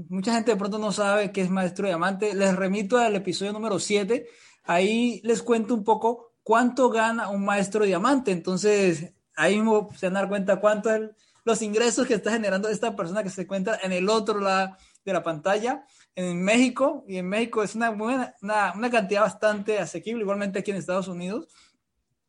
Mucha 0.10 0.34
gente 0.34 0.54
de 0.54 0.58
pronto 0.58 0.80
no 0.80 0.92
sabe 0.92 1.32
qué 1.32 1.42
es 1.42 1.52
maestro 1.52 1.86
diamante. 1.86 2.34
Les 2.34 2.56
remito 2.56 2.98
al 2.98 3.16
episodio 3.16 3.54
número 3.54 3.78
7. 3.78 4.28
Ahí 4.70 5.20
les 5.24 5.42
cuento 5.42 5.74
un 5.74 5.84
poco 5.84 6.34
cuánto 6.44 6.92
gana 6.92 7.30
un 7.30 7.44
maestro 7.44 7.86
diamante. 7.86 8.32
Entonces, 8.32 9.16
ahí 9.36 9.56
mismo 9.56 9.90
se 9.98 10.06
van 10.06 10.18
a 10.18 10.20
dar 10.20 10.30
cuenta 10.30 10.60
cuánto 10.60 10.94
es 10.94 11.10
los 11.44 11.64
ingresos 11.64 12.06
que 12.06 12.14
está 12.14 12.34
generando 12.34 12.70
esta 12.70 12.96
persona 12.96 13.24
que 13.24 13.32
se 13.32 13.42
encuentra 13.42 13.80
en 13.82 13.94
el 13.94 14.08
otro 14.08 14.40
lado 14.40 14.78
de 15.04 15.14
la 15.14 15.24
pantalla 15.24 15.88
en 16.14 16.44
México 16.44 17.04
y 17.08 17.18
en 17.18 17.28
México 17.28 17.64
es 17.64 17.74
una, 17.74 17.90
buena, 17.90 18.36
una, 18.44 18.92
cantidad 18.92 19.22
bastante 19.22 19.80
asequible, 19.80 20.22
igualmente 20.22 20.60
aquí 20.60 20.70
en 20.70 20.78
Estados 20.78 21.08
Unidos 21.08 21.48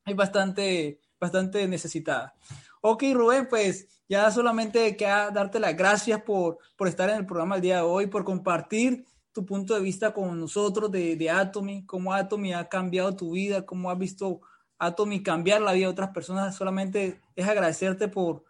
hay 0.06 0.14
bastante, 0.14 0.98
bastante 1.20 1.68
necesitada. 1.68 2.34
Ok, 2.80 3.02
Rubén, 3.12 3.48
pues 3.50 3.86
ya 4.08 4.30
solamente 4.30 4.96
queda 4.96 5.30
darte 5.30 5.60
las 5.60 5.76
gracias 5.76 6.22
por, 6.22 6.56
por 6.74 6.88
estar 6.88 7.10
en 7.10 7.16
el 7.16 7.26
programa 7.26 7.56
el 7.56 7.60
día 7.60 7.76
de 7.76 7.82
hoy, 7.82 8.06
por 8.06 8.24
compartir 8.24 9.04
tu 9.32 9.46
punto 9.46 9.74
de 9.74 9.80
vista 9.80 10.12
con 10.12 10.38
nosotros 10.40 10.90
de, 10.90 11.16
de 11.16 11.30
Atomy, 11.30 11.86
cómo 11.86 12.12
Atomy 12.12 12.52
ha 12.52 12.68
cambiado 12.68 13.14
tu 13.14 13.32
vida, 13.32 13.64
cómo 13.64 13.90
has 13.90 13.98
visto 13.98 14.40
Atomy 14.78 15.22
cambiar 15.22 15.60
la 15.60 15.72
vida 15.72 15.86
de 15.86 15.92
otras 15.92 16.10
personas. 16.10 16.56
Solamente 16.56 17.20
es 17.36 17.48
agradecerte 17.48 18.08
por, 18.08 18.44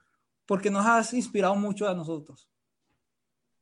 porque 0.47 0.71
nos 0.71 0.87
has 0.87 1.13
inspirado 1.13 1.55
mucho 1.57 1.89
a 1.89 1.95
nosotros. 1.95 2.49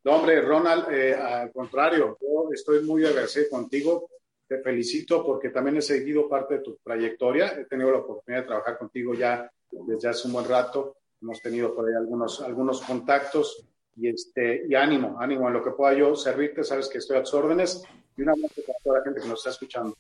No, 0.05 0.17
hombre, 0.17 0.41
Ronald, 0.41 0.89
eh, 0.91 1.15
al 1.15 1.53
contrario, 1.53 2.17
yo 2.21 2.49
estoy 2.53 2.85
muy 2.85 3.05
agradecido 3.05 3.47
contigo. 3.51 4.09
Te 4.47 4.63
felicito 4.63 5.25
porque 5.25 5.51
también 5.51 5.77
he 5.79 5.83
seguido 5.83 6.29
parte 6.29 6.55
de 6.55 6.61
tu 6.61 6.79
trayectoria. 6.83 7.49
He 7.59 7.65
tenido 7.65 7.91
la 7.91 7.99
oportunidad 7.99 8.43
de 8.43 8.49
trabajar 8.49 8.79
contigo 8.79 9.15
ya 9.15 9.51
desde 9.71 10.09
hace 10.09 10.29
un 10.29 10.35
buen 10.35 10.49
rato. 10.49 10.97
Hemos 11.21 11.43
tenido 11.43 11.75
por 11.75 11.89
ahí 11.89 11.95
algunos, 11.95 12.41
algunos 12.41 12.81
contactos 12.83 13.67
y, 13.99 14.09
este, 14.09 14.65
y 14.69 14.75
ánimo, 14.75 15.17
ánimo 15.21 15.49
en 15.49 15.55
lo 15.55 15.65
que 15.65 15.73
pueda 15.73 15.95
yo 15.95 16.15
servirte. 16.15 16.63
Sabes 16.63 16.89
que 16.89 16.99
estoy 16.99 17.17
a 17.17 17.23
tus 17.23 17.35
órdenes 17.35 17.83
y 18.17 18.23
un 18.23 18.31
abrazo 18.31 18.55
para 18.67 18.79
toda 18.85 18.99
la 18.99 19.05
gente 19.05 19.21
que 19.21 19.29
nos 19.29 19.41
está 19.41 19.51
escuchando. 19.51 19.97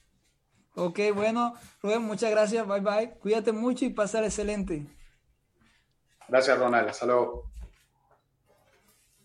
Ok, 0.75 1.01
bueno, 1.15 1.55
Rubén, 1.83 2.03
muchas 2.03 2.31
gracias. 2.31 2.67
Bye 2.67 2.81
bye. 2.81 3.11
Cuídate 3.21 3.53
mucho 3.53 3.85
y 3.85 3.91
pasar 3.91 4.23
excelente. 4.23 4.87
Gracias, 6.29 6.59
Ronald. 6.59 6.89
Hasta 6.89 7.07
luego. 7.07 7.51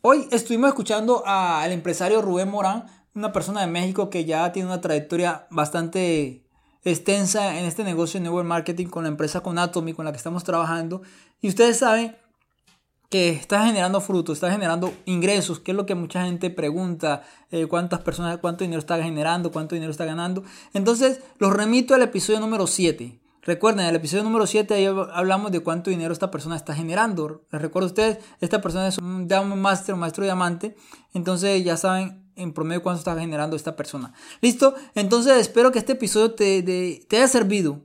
Hoy 0.02 0.28
estuvimos 0.32 0.70
escuchando 0.70 1.24
al 1.26 1.72
empresario 1.72 2.22
Rubén 2.22 2.50
Morán, 2.50 2.86
una 3.14 3.32
persona 3.32 3.62
de 3.62 3.68
México 3.68 4.10
que 4.10 4.26
ya 4.26 4.52
tiene 4.52 4.68
una 4.68 4.82
trayectoria 4.82 5.48
bastante 5.50 6.44
extensa 6.84 7.60
en 7.60 7.66
este 7.66 7.84
negocio 7.84 8.20
de 8.20 8.26
network 8.26 8.48
marketing 8.48 8.88
con 8.88 9.04
la 9.04 9.10
empresa 9.10 9.42
Conatomy 9.42 9.94
con 9.94 10.06
la 10.06 10.12
que 10.12 10.18
estamos 10.18 10.44
trabajando. 10.44 11.04
Y 11.40 11.50
ustedes 11.50 11.78
saben 11.78 12.18
que 13.14 13.30
está 13.30 13.68
generando 13.68 14.02
frutos, 14.02 14.38
está 14.38 14.52
generando 14.52 14.92
ingresos, 15.06 15.60
que 15.60 15.70
es 15.70 15.78
lo 15.78 15.86
que 15.86 15.94
mucha 15.94 16.26
gente 16.26 16.50
pregunta, 16.50 17.22
eh, 17.52 17.68
cuántas 17.68 18.00
personas, 18.00 18.40
cuánto 18.40 18.64
dinero 18.64 18.80
está 18.80 19.00
generando, 19.04 19.52
cuánto 19.52 19.76
dinero 19.76 19.92
está 19.92 20.04
ganando. 20.04 20.44
Entonces, 20.74 21.22
los 21.38 21.54
remito 21.54 21.94
al 21.94 22.02
episodio 22.02 22.40
número 22.40 22.66
7. 22.66 23.20
Recuerden, 23.44 23.82
en 23.82 23.90
el 23.92 23.98
episodio 23.98 24.24
número 24.24 24.48
7 24.48 24.74
ahí 24.74 24.88
hablamos 25.14 25.52
de 25.52 25.60
cuánto 25.60 25.92
dinero 25.92 26.12
esta 26.12 26.32
persona 26.32 26.56
está 26.56 26.74
generando. 26.74 27.44
Les 27.52 27.62
recuerdo 27.62 27.86
a 27.86 27.92
ustedes, 27.92 28.18
esta 28.42 28.62
persona 28.62 28.88
es 28.88 28.98
un 28.98 29.28
Master, 29.62 29.94
un 29.94 30.00
maestro 30.00 30.24
diamante. 30.24 30.76
Entonces 31.14 31.64
ya 31.64 31.78
saben 31.78 32.26
en 32.36 32.52
promedio 32.52 32.82
cuánto 32.82 32.98
está 32.98 33.16
generando 33.16 33.56
esta 33.56 33.76
persona. 33.76 34.12
¿Listo? 34.42 34.74
Entonces 34.96 35.38
espero 35.38 35.72
que 35.72 35.78
este 35.78 35.92
episodio 35.92 36.34
te, 36.34 36.64
te 36.64 37.16
haya 37.16 37.28
servido 37.28 37.82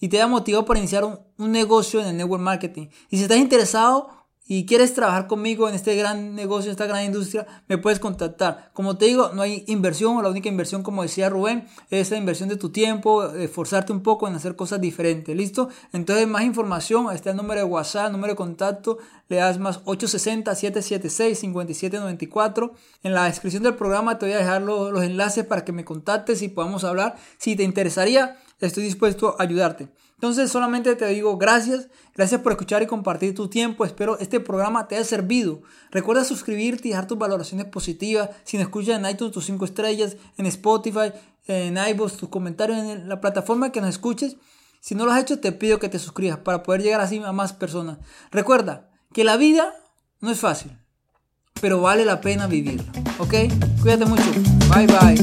y 0.00 0.08
te 0.08 0.16
haya 0.16 0.26
motivado 0.26 0.64
para 0.64 0.80
iniciar 0.80 1.04
un 1.04 1.52
negocio 1.52 2.00
en 2.00 2.08
el 2.08 2.16
network 2.16 2.42
marketing. 2.42 2.88
Y 3.10 3.18
si 3.18 3.22
estás 3.22 3.38
interesado, 3.38 4.21
y 4.54 4.66
quieres 4.66 4.92
trabajar 4.92 5.28
conmigo 5.28 5.66
en 5.66 5.74
este 5.74 5.96
gran 5.96 6.34
negocio, 6.34 6.70
esta 6.70 6.84
gran 6.84 7.06
industria, 7.06 7.46
me 7.68 7.78
puedes 7.78 7.98
contactar. 7.98 8.70
Como 8.74 8.98
te 8.98 9.06
digo, 9.06 9.30
no 9.32 9.40
hay 9.40 9.64
inversión, 9.66 10.22
la 10.22 10.28
única 10.28 10.50
inversión, 10.50 10.82
como 10.82 11.00
decía 11.00 11.30
Rubén, 11.30 11.66
es 11.88 12.10
la 12.10 12.18
inversión 12.18 12.50
de 12.50 12.56
tu 12.56 12.68
tiempo, 12.68 13.24
esforzarte 13.24 13.94
un 13.94 14.02
poco 14.02 14.28
en 14.28 14.34
hacer 14.34 14.54
cosas 14.54 14.78
diferentes, 14.78 15.34
¿listo? 15.34 15.70
Entonces, 15.94 16.28
más 16.28 16.42
información, 16.42 17.10
está 17.14 17.30
el 17.30 17.38
número 17.38 17.60
de 17.60 17.64
WhatsApp, 17.64 18.12
número 18.12 18.34
de 18.34 18.36
contacto, 18.36 18.98
le 19.28 19.36
das 19.36 19.58
más 19.58 19.82
860-776-5794. 19.86 22.72
En 23.04 23.14
la 23.14 23.24
descripción 23.24 23.62
del 23.62 23.74
programa 23.74 24.18
te 24.18 24.26
voy 24.26 24.34
a 24.34 24.38
dejar 24.38 24.60
los, 24.60 24.92
los 24.92 25.02
enlaces 25.02 25.46
para 25.46 25.64
que 25.64 25.72
me 25.72 25.86
contactes 25.86 26.42
y 26.42 26.48
podamos 26.48 26.84
hablar. 26.84 27.16
Si 27.38 27.56
te 27.56 27.62
interesaría, 27.62 28.36
estoy 28.60 28.84
dispuesto 28.84 29.34
a 29.38 29.44
ayudarte. 29.44 29.88
Entonces 30.22 30.52
solamente 30.52 30.94
te 30.94 31.08
digo 31.08 31.36
gracias, 31.36 31.88
gracias 32.14 32.40
por 32.42 32.52
escuchar 32.52 32.80
y 32.80 32.86
compartir 32.86 33.34
tu 33.34 33.48
tiempo. 33.48 33.84
Espero 33.84 34.20
este 34.20 34.38
programa 34.38 34.86
te 34.86 34.94
haya 34.94 35.04
servido. 35.04 35.62
Recuerda 35.90 36.22
suscribirte 36.22 36.86
y 36.86 36.90
dejar 36.92 37.08
tus 37.08 37.18
valoraciones 37.18 37.66
positivas. 37.66 38.30
Si 38.44 38.56
me 38.56 38.62
escuchas 38.62 39.00
en 39.00 39.10
iTunes, 39.10 39.32
tus 39.32 39.44
5 39.46 39.64
estrellas, 39.64 40.16
en 40.36 40.46
Spotify, 40.46 41.12
en 41.48 41.76
iVoox, 41.76 42.18
tus 42.18 42.28
comentarios 42.28 42.78
en 42.78 43.08
la 43.08 43.20
plataforma 43.20 43.72
que 43.72 43.80
nos 43.80 43.90
escuches. 43.90 44.36
Si 44.80 44.94
no 44.94 45.06
lo 45.06 45.10
has 45.10 45.22
hecho, 45.22 45.40
te 45.40 45.50
pido 45.50 45.80
que 45.80 45.88
te 45.88 45.98
suscribas 45.98 46.38
para 46.38 46.62
poder 46.62 46.82
llegar 46.82 47.00
así 47.00 47.20
a 47.20 47.32
más 47.32 47.52
personas. 47.52 47.98
Recuerda 48.30 48.90
que 49.12 49.24
la 49.24 49.36
vida 49.36 49.74
no 50.20 50.30
es 50.30 50.38
fácil, 50.38 50.70
pero 51.60 51.80
vale 51.80 52.04
la 52.04 52.20
pena 52.20 52.46
vivirla. 52.46 52.92
¿Ok? 53.18 53.34
Cuídate 53.82 54.04
mucho. 54.04 54.30
Bye 54.72 54.86
bye. 54.86 55.16